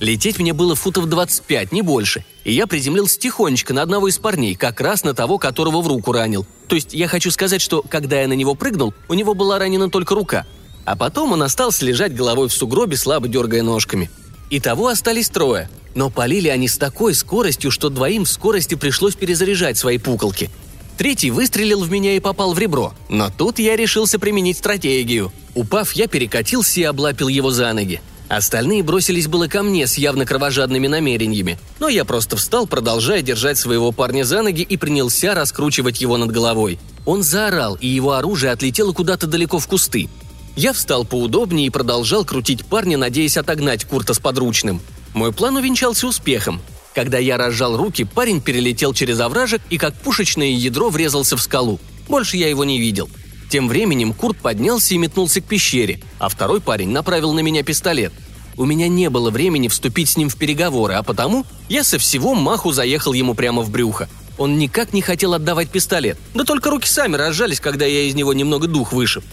Лететь 0.00 0.38
мне 0.38 0.52
было 0.52 0.74
футов 0.74 1.06
25, 1.06 1.72
не 1.72 1.82
больше, 1.82 2.24
и 2.44 2.52
я 2.52 2.66
приземлился 2.66 3.18
тихонечко 3.18 3.74
на 3.74 3.82
одного 3.82 4.08
из 4.08 4.18
парней, 4.18 4.54
как 4.54 4.80
раз 4.80 5.04
на 5.04 5.12
того, 5.12 5.38
которого 5.38 5.82
в 5.82 5.88
руку 5.88 6.12
ранил. 6.12 6.46
То 6.68 6.74
есть 6.74 6.94
я 6.94 7.06
хочу 7.06 7.30
сказать, 7.30 7.60
что 7.60 7.82
когда 7.82 8.20
я 8.20 8.28
на 8.28 8.32
него 8.32 8.54
прыгнул, 8.54 8.94
у 9.08 9.14
него 9.14 9.34
была 9.34 9.58
ранена 9.58 9.90
только 9.90 10.14
рука. 10.14 10.46
А 10.90 10.96
потом 10.96 11.30
он 11.30 11.44
остался 11.44 11.84
лежать 11.84 12.16
головой 12.16 12.48
в 12.48 12.52
сугробе, 12.52 12.96
слабо 12.96 13.28
дергая 13.28 13.62
ножками. 13.62 14.10
Итого 14.50 14.88
остались 14.88 15.28
трое, 15.28 15.70
но 15.94 16.10
полили 16.10 16.48
они 16.48 16.66
с 16.66 16.78
такой 16.78 17.14
скоростью, 17.14 17.70
что 17.70 17.90
двоим 17.90 18.24
в 18.24 18.28
скорости 18.28 18.74
пришлось 18.74 19.14
перезаряжать 19.14 19.78
свои 19.78 19.98
пуколки– 19.98 20.50
Третий 20.98 21.30
выстрелил 21.30 21.80
в 21.80 21.90
меня 21.90 22.14
и 22.14 22.20
попал 22.20 22.52
в 22.52 22.58
ребро. 22.58 22.92
Но 23.08 23.30
тут 23.30 23.58
я 23.58 23.74
решился 23.74 24.18
применить 24.18 24.58
стратегию. 24.58 25.32
Упав, 25.54 25.92
я 25.92 26.08
перекатился 26.08 26.80
и 26.80 26.82
облапил 26.82 27.28
его 27.28 27.50
за 27.50 27.72
ноги. 27.72 28.02
Остальные 28.28 28.82
бросились 28.82 29.26
было 29.26 29.46
ко 29.46 29.62
мне 29.62 29.86
с 29.86 29.96
явно 29.96 30.26
кровожадными 30.26 30.88
намерениями, 30.88 31.58
но 31.78 31.88
я 31.88 32.04
просто 32.04 32.36
встал, 32.36 32.66
продолжая 32.66 33.22
держать 33.22 33.56
своего 33.56 33.92
парня 33.92 34.24
за 34.24 34.42
ноги 34.42 34.60
и 34.60 34.76
принялся 34.76 35.34
раскручивать 35.34 36.02
его 36.02 36.18
над 36.18 36.32
головой. 36.32 36.78
Он 37.06 37.22
заорал, 37.22 37.76
и 37.80 37.86
его 37.86 38.12
оружие 38.12 38.52
отлетело 38.52 38.92
куда-то 38.92 39.26
далеко 39.26 39.58
в 39.58 39.66
кусты. 39.66 40.10
Я 40.60 40.74
встал 40.74 41.06
поудобнее 41.06 41.68
и 41.68 41.70
продолжал 41.70 42.22
крутить 42.22 42.66
парня, 42.66 42.98
надеясь 42.98 43.38
отогнать 43.38 43.86
Курта 43.86 44.12
с 44.12 44.18
подручным. 44.18 44.82
Мой 45.14 45.32
план 45.32 45.56
увенчался 45.56 46.06
успехом. 46.06 46.60
Когда 46.94 47.16
я 47.16 47.38
разжал 47.38 47.78
руки, 47.78 48.04
парень 48.04 48.42
перелетел 48.42 48.92
через 48.92 49.20
овражек 49.20 49.62
и 49.70 49.78
как 49.78 49.94
пушечное 49.94 50.50
ядро 50.50 50.90
врезался 50.90 51.38
в 51.38 51.40
скалу. 51.40 51.80
Больше 52.10 52.36
я 52.36 52.50
его 52.50 52.62
не 52.64 52.78
видел. 52.78 53.08
Тем 53.48 53.68
временем 53.68 54.12
Курт 54.12 54.36
поднялся 54.36 54.92
и 54.92 54.98
метнулся 54.98 55.40
к 55.40 55.46
пещере, 55.46 55.98
а 56.18 56.28
второй 56.28 56.60
парень 56.60 56.90
направил 56.90 57.32
на 57.32 57.40
меня 57.40 57.62
пистолет. 57.62 58.12
У 58.58 58.66
меня 58.66 58.86
не 58.86 59.08
было 59.08 59.30
времени 59.30 59.68
вступить 59.68 60.10
с 60.10 60.18
ним 60.18 60.28
в 60.28 60.36
переговоры, 60.36 60.92
а 60.92 61.02
потому 61.02 61.46
я 61.70 61.84
со 61.84 61.98
всего 61.98 62.34
маху 62.34 62.70
заехал 62.72 63.14
ему 63.14 63.32
прямо 63.32 63.62
в 63.62 63.70
брюхо. 63.70 64.10
Он 64.36 64.58
никак 64.58 64.92
не 64.92 65.00
хотел 65.00 65.32
отдавать 65.32 65.70
пистолет, 65.70 66.18
да 66.34 66.44
только 66.44 66.68
руки 66.68 66.86
сами 66.86 67.16
разжались, 67.16 67.60
когда 67.60 67.86
я 67.86 68.02
из 68.02 68.14
него 68.14 68.34
немного 68.34 68.68
дух 68.68 68.92
вышиб. 68.92 69.24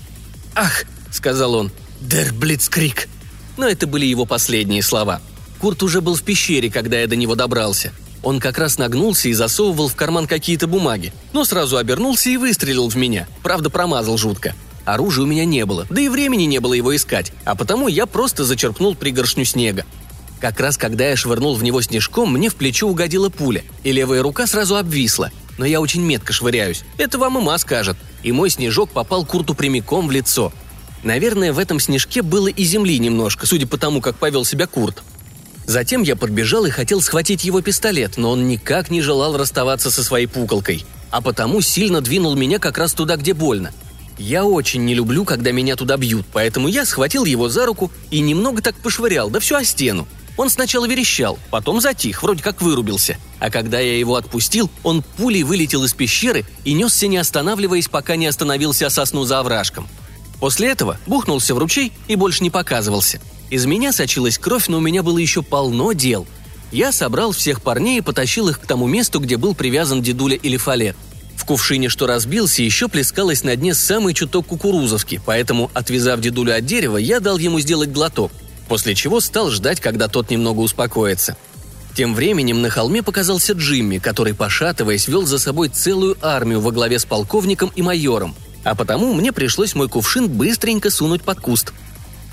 Ах,— 0.56 0.86
сказал 1.12 1.56
он. 1.56 1.72
«Дер 2.02 2.34
Блицкрик». 2.34 3.08
Но 3.58 3.68
это 3.68 3.88
были 3.88 4.06
его 4.06 4.26
последние 4.26 4.84
слова. 4.84 5.22
Курт 5.60 5.82
уже 5.84 6.02
был 6.02 6.16
в 6.16 6.22
пещере, 6.22 6.70
когда 6.70 7.00
я 7.00 7.08
до 7.08 7.16
него 7.16 7.36
добрался. 7.36 7.92
Он 8.24 8.40
как 8.40 8.58
раз 8.58 8.78
нагнулся 8.78 9.30
и 9.30 9.34
засовывал 9.34 9.88
в 9.88 9.96
карман 9.96 10.28
какие-то 10.28 10.68
бумаги, 10.68 11.14
но 11.34 11.46
сразу 11.46 11.78
обернулся 11.78 12.30
и 12.30 12.38
выстрелил 12.38 12.90
в 12.90 12.96
меня. 12.96 13.28
Правда, 13.42 13.70
промазал 13.70 14.18
жутко. 14.18 14.54
Оружия 14.86 15.24
у 15.24 15.28
меня 15.28 15.46
не 15.46 15.66
было, 15.66 15.86
да 15.90 16.02
и 16.02 16.08
времени 16.08 16.44
не 16.44 16.60
было 16.60 16.74
его 16.74 16.96
искать, 16.96 17.34
а 17.46 17.56
потому 17.56 17.88
я 17.88 18.06
просто 18.06 18.46
зачерпнул 18.46 18.96
пригоршню 18.96 19.44
снега. 19.44 19.86
Как 20.40 20.60
раз 20.60 20.78
когда 20.78 21.10
я 21.10 21.16
швырнул 21.16 21.56
в 21.56 21.64
него 21.64 21.82
снежком, 21.82 22.32
мне 22.32 22.50
в 22.50 22.56
плечо 22.56 22.88
угодила 22.88 23.30
пуля, 23.30 23.64
и 23.84 23.92
левая 23.92 24.22
рука 24.22 24.48
сразу 24.48 24.78
обвисла. 24.78 25.32
Но 25.58 25.66
я 25.66 25.82
очень 25.82 26.02
метко 26.02 26.34
швыряюсь. 26.34 26.84
Это 26.98 27.18
вам 27.18 27.38
ума 27.38 27.58
скажет. 27.58 27.98
И 28.24 28.32
мой 28.32 28.50
снежок 28.50 28.92
попал 28.92 29.26
Курту 29.26 29.56
прямиком 29.56 30.08
в 30.08 30.12
лицо. 30.12 30.54
Наверное, 31.04 31.54
в 31.54 31.60
этом 31.60 31.80
снежке 31.80 32.22
было 32.22 32.48
и 32.48 32.64
земли 32.64 32.98
немножко, 33.00 33.46
судя 33.46 33.68
по 33.68 33.78
тому, 33.78 34.02
как 34.02 34.18
повел 34.18 34.46
себя 34.46 34.68
Курт. 34.68 35.04
Затем 35.66 36.02
я 36.02 36.16
подбежал 36.16 36.66
и 36.66 36.70
хотел 36.70 37.02
схватить 37.02 37.44
его 37.44 37.62
пистолет, 37.62 38.18
но 38.18 38.32
он 38.32 38.48
никак 38.48 38.90
не 38.90 39.02
желал 39.02 39.38
расставаться 39.38 39.92
со 39.92 40.04
своей 40.04 40.28
пуколкой, 40.28 40.86
а 41.12 41.22
потому 41.22 41.62
сильно 41.62 42.02
двинул 42.02 42.36
меня 42.36 42.58
как 42.58 42.78
раз 42.78 42.94
туда, 42.94 43.18
где 43.18 43.34
больно. 43.34 43.72
Я 44.18 44.46
очень 44.46 44.86
не 44.86 44.96
люблю, 44.96 45.26
когда 45.26 45.52
меня 45.52 45.76
туда 45.76 45.98
бьют, 45.98 46.26
поэтому 46.32 46.68
я 46.68 46.86
схватил 46.86 47.26
его 47.26 47.50
за 47.50 47.66
руку 47.66 47.92
и 48.10 48.20
немного 48.20 48.62
так 48.62 48.76
пошвырял, 48.76 49.30
да 49.30 49.40
все 49.40 49.58
о 49.58 49.64
стену. 49.64 50.08
Он 50.38 50.50
сначала 50.50 50.88
верещал, 50.88 51.38
потом 51.52 51.82
затих, 51.82 52.24
вроде 52.24 52.44
как 52.44 52.62
вырубился. 52.62 53.18
А 53.40 53.50
когда 53.50 53.80
я 53.80 53.98
его 53.98 54.16
отпустил, 54.16 54.72
он 54.84 55.04
пулей 55.04 55.44
вылетел 55.44 55.84
из 55.84 55.94
пещеры 55.94 56.46
и 56.64 56.74
несся 56.74 57.08
не 57.08 57.18
останавливаясь, 57.18 57.88
пока 57.88 58.16
не 58.16 58.28
остановился 58.28 58.90
сосну 58.90 59.24
за 59.26 59.40
овражком. 59.40 59.88
После 60.40 60.70
этого 60.70 61.00
бухнулся 61.08 61.56
в 61.56 61.58
ручей 61.58 61.92
и 62.08 62.16
больше 62.16 62.44
не 62.44 62.50
показывался– 62.50 63.20
из 63.50 63.66
меня 63.66 63.94
сочилась 63.94 64.38
кровь, 64.38 64.68
но 64.68 64.78
у 64.78 64.82
меня 64.82 65.04
было 65.04 65.18
еще 65.18 65.42
полно 65.42 65.94
дел. 65.94 66.28
Я 66.72 66.92
собрал 66.92 67.32
всех 67.32 67.62
парней 67.62 68.00
и 68.00 68.02
потащил 68.02 68.50
их 68.50 68.60
к 68.60 68.66
тому 68.66 68.88
месту, 68.88 69.20
где 69.20 69.38
был 69.38 69.56
привязан 69.56 70.02
дедуля 70.02 70.36
или 70.36 70.58
фалет. 70.58 70.98
В 71.38 71.46
кувшине, 71.46 71.88
что 71.88 72.08
разбился, 72.08 72.62
еще 72.62 72.90
плескалось 72.90 73.44
на 73.44 73.56
дне 73.56 73.74
самый 73.74 74.14
чуток 74.14 74.48
кукурузовки, 74.48 75.22
поэтому, 75.26 75.72
отвязав 75.74 76.20
дедулю 76.20 76.54
от 76.58 76.66
дерева, 76.66 76.98
я 76.98 77.22
дал 77.22 77.38
ему 77.38 77.62
сделать 77.62 77.92
глоток, 77.92 78.32
после 78.68 78.96
чего 78.96 79.22
стал 79.22 79.50
ждать, 79.50 79.80
когда 79.80 80.10
тот 80.10 80.30
немного 80.30 80.60
успокоится. 80.60 81.38
Тем 81.96 82.14
временем 82.14 82.62
на 82.62 82.70
холме 82.70 83.02
показался 83.02 83.54
Джимми, 83.54 84.00
который, 84.00 84.34
пошатываясь, 84.34 85.08
вел 85.08 85.26
за 85.26 85.40
собой 85.40 85.70
целую 85.70 86.18
армию 86.22 86.60
во 86.60 86.72
главе 86.72 87.00
с 87.00 87.06
полковником 87.06 87.72
и 87.76 87.82
майором, 87.82 88.36
а 88.70 88.76
потому 88.76 89.14
мне 89.14 89.32
пришлось 89.32 89.76
мой 89.76 89.90
кувшин 89.90 90.28
быстренько 90.30 90.90
сунуть 90.90 91.24
под 91.24 91.40
куст– 91.40 91.74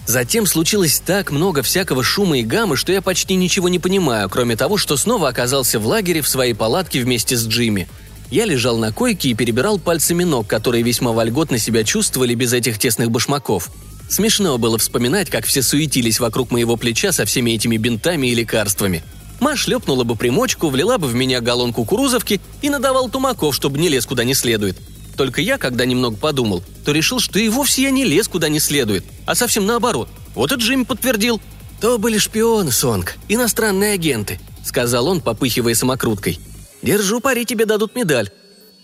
Затем 0.07 0.47
случилось 0.47 1.01
так 1.05 1.31
много 1.31 1.63
всякого 1.63 2.03
шума 2.03 2.39
и 2.39 2.43
гаммы, 2.43 2.77
что 2.77 2.93
я 2.93 3.01
почти 3.01 3.37
ничего 3.37 3.69
не 3.69 3.79
понимаю, 3.79 4.29
кроме 4.29 4.55
того, 4.55 4.77
что 4.77 4.97
снова 4.97 5.29
оказался 5.29 5.79
в 5.79 5.87
лагере 5.87 6.21
в 6.21 6.29
своей 6.29 6.53
палатке 6.53 7.01
вместе 7.01 7.37
с 7.37 7.47
Джимми. 7.47 7.89
Я 8.31 8.45
лежал 8.45 8.77
на 8.77 8.93
койке 8.93 9.31
и 9.31 9.35
перебирал 9.35 9.79
пальцами 9.79 10.25
ног, 10.25 10.47
которые 10.47 10.83
весьма 10.83 11.13
вольготно 11.13 11.59
себя 11.59 11.85
чувствовали 11.85 12.35
без 12.35 12.53
этих 12.53 12.79
тесных 12.79 13.11
башмаков. 13.11 13.71
Смешно 14.09 14.59
было 14.59 14.77
вспоминать, 14.77 15.31
как 15.31 15.47
все 15.47 15.63
суетились 15.63 16.21
вокруг 16.21 16.51
моего 16.51 16.77
плеча 16.77 17.11
со 17.11 17.25
всеми 17.25 17.53
этими 17.53 17.79
бинтами 17.79 18.27
и 18.27 18.35
лекарствами. 18.35 19.03
Ма 19.41 19.57
шлепнула 19.57 20.05
бы 20.05 20.17
примочку, 20.17 20.69
влила 20.69 20.99
бы 20.99 21.07
в 21.07 21.15
меня 21.15 21.41
галлон 21.41 21.73
кукурузовки 21.73 22.41
и 22.61 22.69
надавал 22.69 23.09
тумаков, 23.09 23.55
чтобы 23.55 23.79
не 23.79 23.89
лез 23.89 24.05
куда 24.05 24.25
не 24.25 24.35
следует– 24.35 24.77
только 25.15 25.41
я, 25.41 25.59
когда 25.59 25.85
немного 25.85 26.17
подумал, 26.17 26.63
то 26.85 26.93
решил, 26.93 27.21
что 27.21 27.39
и 27.39 27.49
вовсе 27.49 27.83
я 27.83 27.91
не 27.91 28.05
лез 28.05 28.29
куда 28.29 28.49
не 28.49 28.61
следует, 28.61 29.05
а 29.27 29.35
совсем 29.35 29.67
наоборот. 29.67 30.09
Вот 30.35 30.53
и 30.53 30.57
Джимми 30.57 30.85
подтвердил. 30.85 31.41
«То 31.81 31.99
были 31.99 32.19
шпионы, 32.19 32.71
Сонг, 32.71 33.17
иностранные 33.29 33.95
агенты»,— 33.95 34.41
сказал 34.65 35.07
он, 35.09 35.21
попыхивая 35.21 35.75
самокруткой. 35.75 36.39
«Держу 36.83 37.21
пари, 37.21 37.45
тебе 37.45 37.67
дадут 37.67 37.95
медаль». 37.95 38.31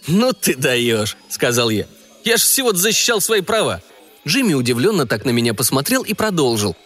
«Ну 0.06 0.32
ты 0.32 0.56
даешь»,— 0.56 1.16
сказал 1.28 1.70
я. 1.70 1.86
«Я 2.24 2.36
ж 2.36 2.40
всего 2.40 2.72
защищал 2.72 3.20
свои 3.20 3.40
права». 3.40 3.80
Джимми 4.26 4.54
удивленно 4.54 5.06
так 5.06 5.24
на 5.24 5.30
меня 5.30 5.54
посмотрел 5.54 6.02
и 6.02 6.14
продолжил. 6.14 6.76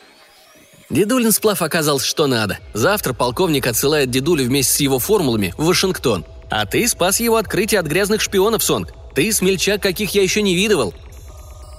Дедулин 0.91 1.33
сплав 1.33 1.63
оказался 1.63 2.07
что 2.07 2.27
надо. 2.27 2.59
Завтра 2.73 3.13
полковник 3.13 3.67
отсылает 3.67 4.11
дедулю 4.11 4.45
вместе 4.45 4.73
с 4.73 4.81
его 4.81 4.99
формулами 4.99 5.55
в 5.57 5.65
Вашингтон. 5.65 6.25
А 6.51 6.67
ты 6.67 6.87
спас 6.87 7.21
его 7.21 7.37
открытие 7.37 7.81
от 7.81 7.87
грязных 7.87 8.21
шпионов, 8.21 8.63
Сонг. 8.63 8.93
Ты 9.15 9.33
смельчак, 9.33 9.83
каких 9.83 10.15
я 10.15 10.23
еще 10.23 10.43
не 10.43 10.55
видывал. 10.55 10.93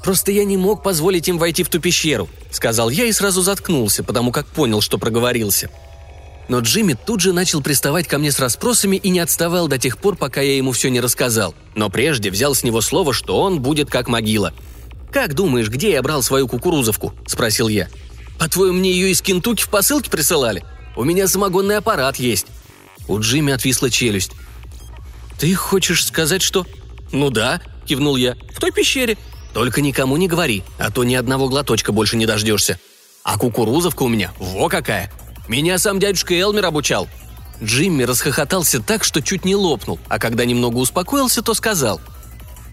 Просто 0.04 0.32
я 0.32 0.46
не 0.46 0.56
мог 0.56 0.84
позволить 0.84 1.28
им 1.28 1.38
войти 1.38 1.64
в 1.64 1.70
ту 1.70 1.80
пещеру»,— 1.80 2.30
сказал 2.52 2.90
я 2.90 3.06
и 3.06 3.12
сразу 3.12 3.42
заткнулся, 3.42 4.04
потому 4.04 4.32
как 4.32 4.46
понял, 4.46 4.82
что 4.82 4.98
проговорился. 4.98 5.70
Но 6.48 6.60
Джимми 6.60 6.94
тут 6.94 7.22
же 7.22 7.34
начал 7.34 7.62
приставать 7.62 8.08
ко 8.08 8.20
мне 8.20 8.32
с 8.32 8.40
расспросами 8.40 8.98
и 8.98 9.10
не 9.10 9.20
отставал 9.20 9.68
до 9.68 9.80
тех 9.80 9.98
пор, 9.98 10.16
пока 10.16 10.42
я 10.42 10.56
ему 10.56 10.74
все 10.74 10.90
не 10.90 11.00
рассказал. 11.00 11.56
Но 11.74 11.90
прежде 11.90 12.30
взял 12.30 12.54
с 12.54 12.64
него 12.64 12.82
слово, 12.82 13.14
что 13.14 13.42
он 13.42 13.62
будет 13.62 13.90
как 13.90 14.08
могила. 14.08 14.54
«Как 15.12 15.34
думаешь, 15.34 15.70
где 15.70 15.94
я 15.94 16.04
брал 16.04 16.22
свою 16.22 16.48
кукурузовку?»– 16.48 17.14
спросил 17.26 17.68
я. 17.68 17.88
«По-твоему, 18.38 18.78
мне 18.78 18.92
ее 18.92 19.12
из 19.12 19.22
Кентуки 19.22 19.64
в 19.64 19.70
посылке 19.70 20.10
присылали? 20.12 20.64
У 20.96 21.04
меня 21.04 21.28
самогонный 21.28 21.78
аппарат 21.78 22.18
есть». 22.18 22.48
У 23.08 23.20
Джимми 23.20 23.54
отвисла 23.54 23.90
челюсть. 23.90 24.34
«Ты 25.40 25.56
хочешь 25.56 26.06
сказать, 26.06 26.44
что...» 26.44 26.68
«Ну 27.12 27.30
да»,— 27.30 27.62
кивнул 27.86 28.16
я,— 28.16 28.36
«в 28.54 28.60
той 28.60 28.72
пещере». 28.72 29.18
«Только 29.54 29.82
никому 29.82 30.18
не 30.18 30.28
говори, 30.28 30.64
а 30.78 30.92
то 30.92 31.04
ни 31.04 31.16
одного 31.16 31.48
глоточка 31.48 31.92
больше 31.92 32.18
не 32.18 32.26
дождешься. 32.26 32.80
А 33.24 33.38
кукурузовка 33.38 34.04
у 34.04 34.08
меня, 34.08 34.34
во 34.38 34.68
какая! 34.68 35.12
Меня 35.48 35.78
сам 35.78 36.00
дядюшка 36.00 36.34
Элмер 36.34 36.66
обучал». 36.66 37.08
Джимми 37.64 38.04
расхохотался 38.04 38.82
так, 38.82 39.04
что 39.04 39.22
чуть 39.22 39.46
не 39.46 39.56
лопнул, 39.56 40.00
а 40.10 40.20
когда 40.20 40.44
немного 40.44 40.78
успокоился, 40.78 41.42
то 41.42 41.54
сказал. 41.54 42.02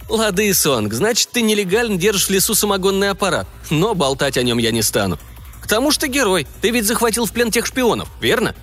«Лады, 0.09 0.53
Сонг, 0.53 0.93
значит, 0.93 1.31
ты 1.31 1.43
нелегально 1.43 1.97
держишь 1.97 2.27
в 2.27 2.31
лесу 2.31 2.55
самогонный 2.55 3.11
аппарат, 3.11 3.47
но 3.71 3.95
болтать 3.95 4.37
о 4.37 4.43
нем 4.43 4.59
я 4.59 4.73
не 4.73 4.83
стану. 4.83 5.19
К 5.63 5.69
тому 5.69 5.91
же 5.91 6.01
ты 6.01 6.09
герой, 6.09 6.47
ты 6.61 6.71
ведь 6.71 6.87
захватил 6.87 7.27
в 7.27 7.33
плен 7.33 7.51
тех 7.51 7.65
шпионов, 7.67 8.09
верно?» 8.21 8.55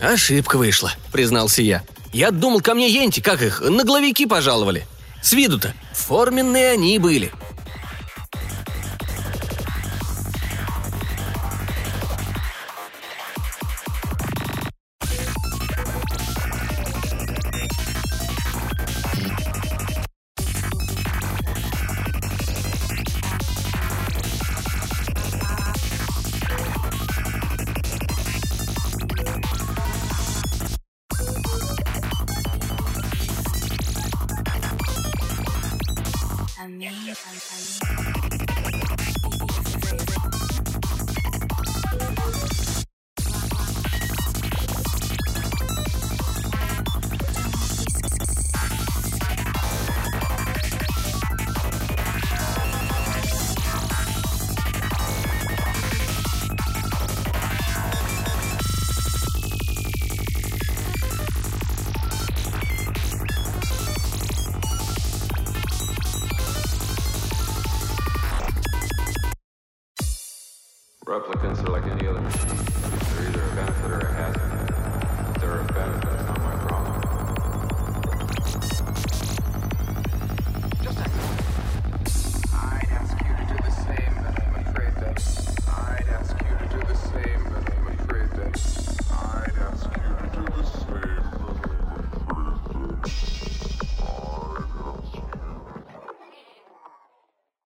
«Ошибка 0.00 0.58
вышла»,— 0.58 0.92
признался 1.12 1.62
я. 1.62 1.82
Я 2.18 2.32
думал, 2.32 2.60
ко 2.60 2.74
мне 2.74 2.88
енти, 2.88 3.20
как 3.20 3.42
их, 3.42 3.60
нагловики 3.60 4.26
пожаловали. 4.26 4.88
С 5.22 5.34
виду-то 5.34 5.72
форменные 5.92 6.72
они 6.72 6.98
были. 6.98 7.30
Yes. 36.80 38.17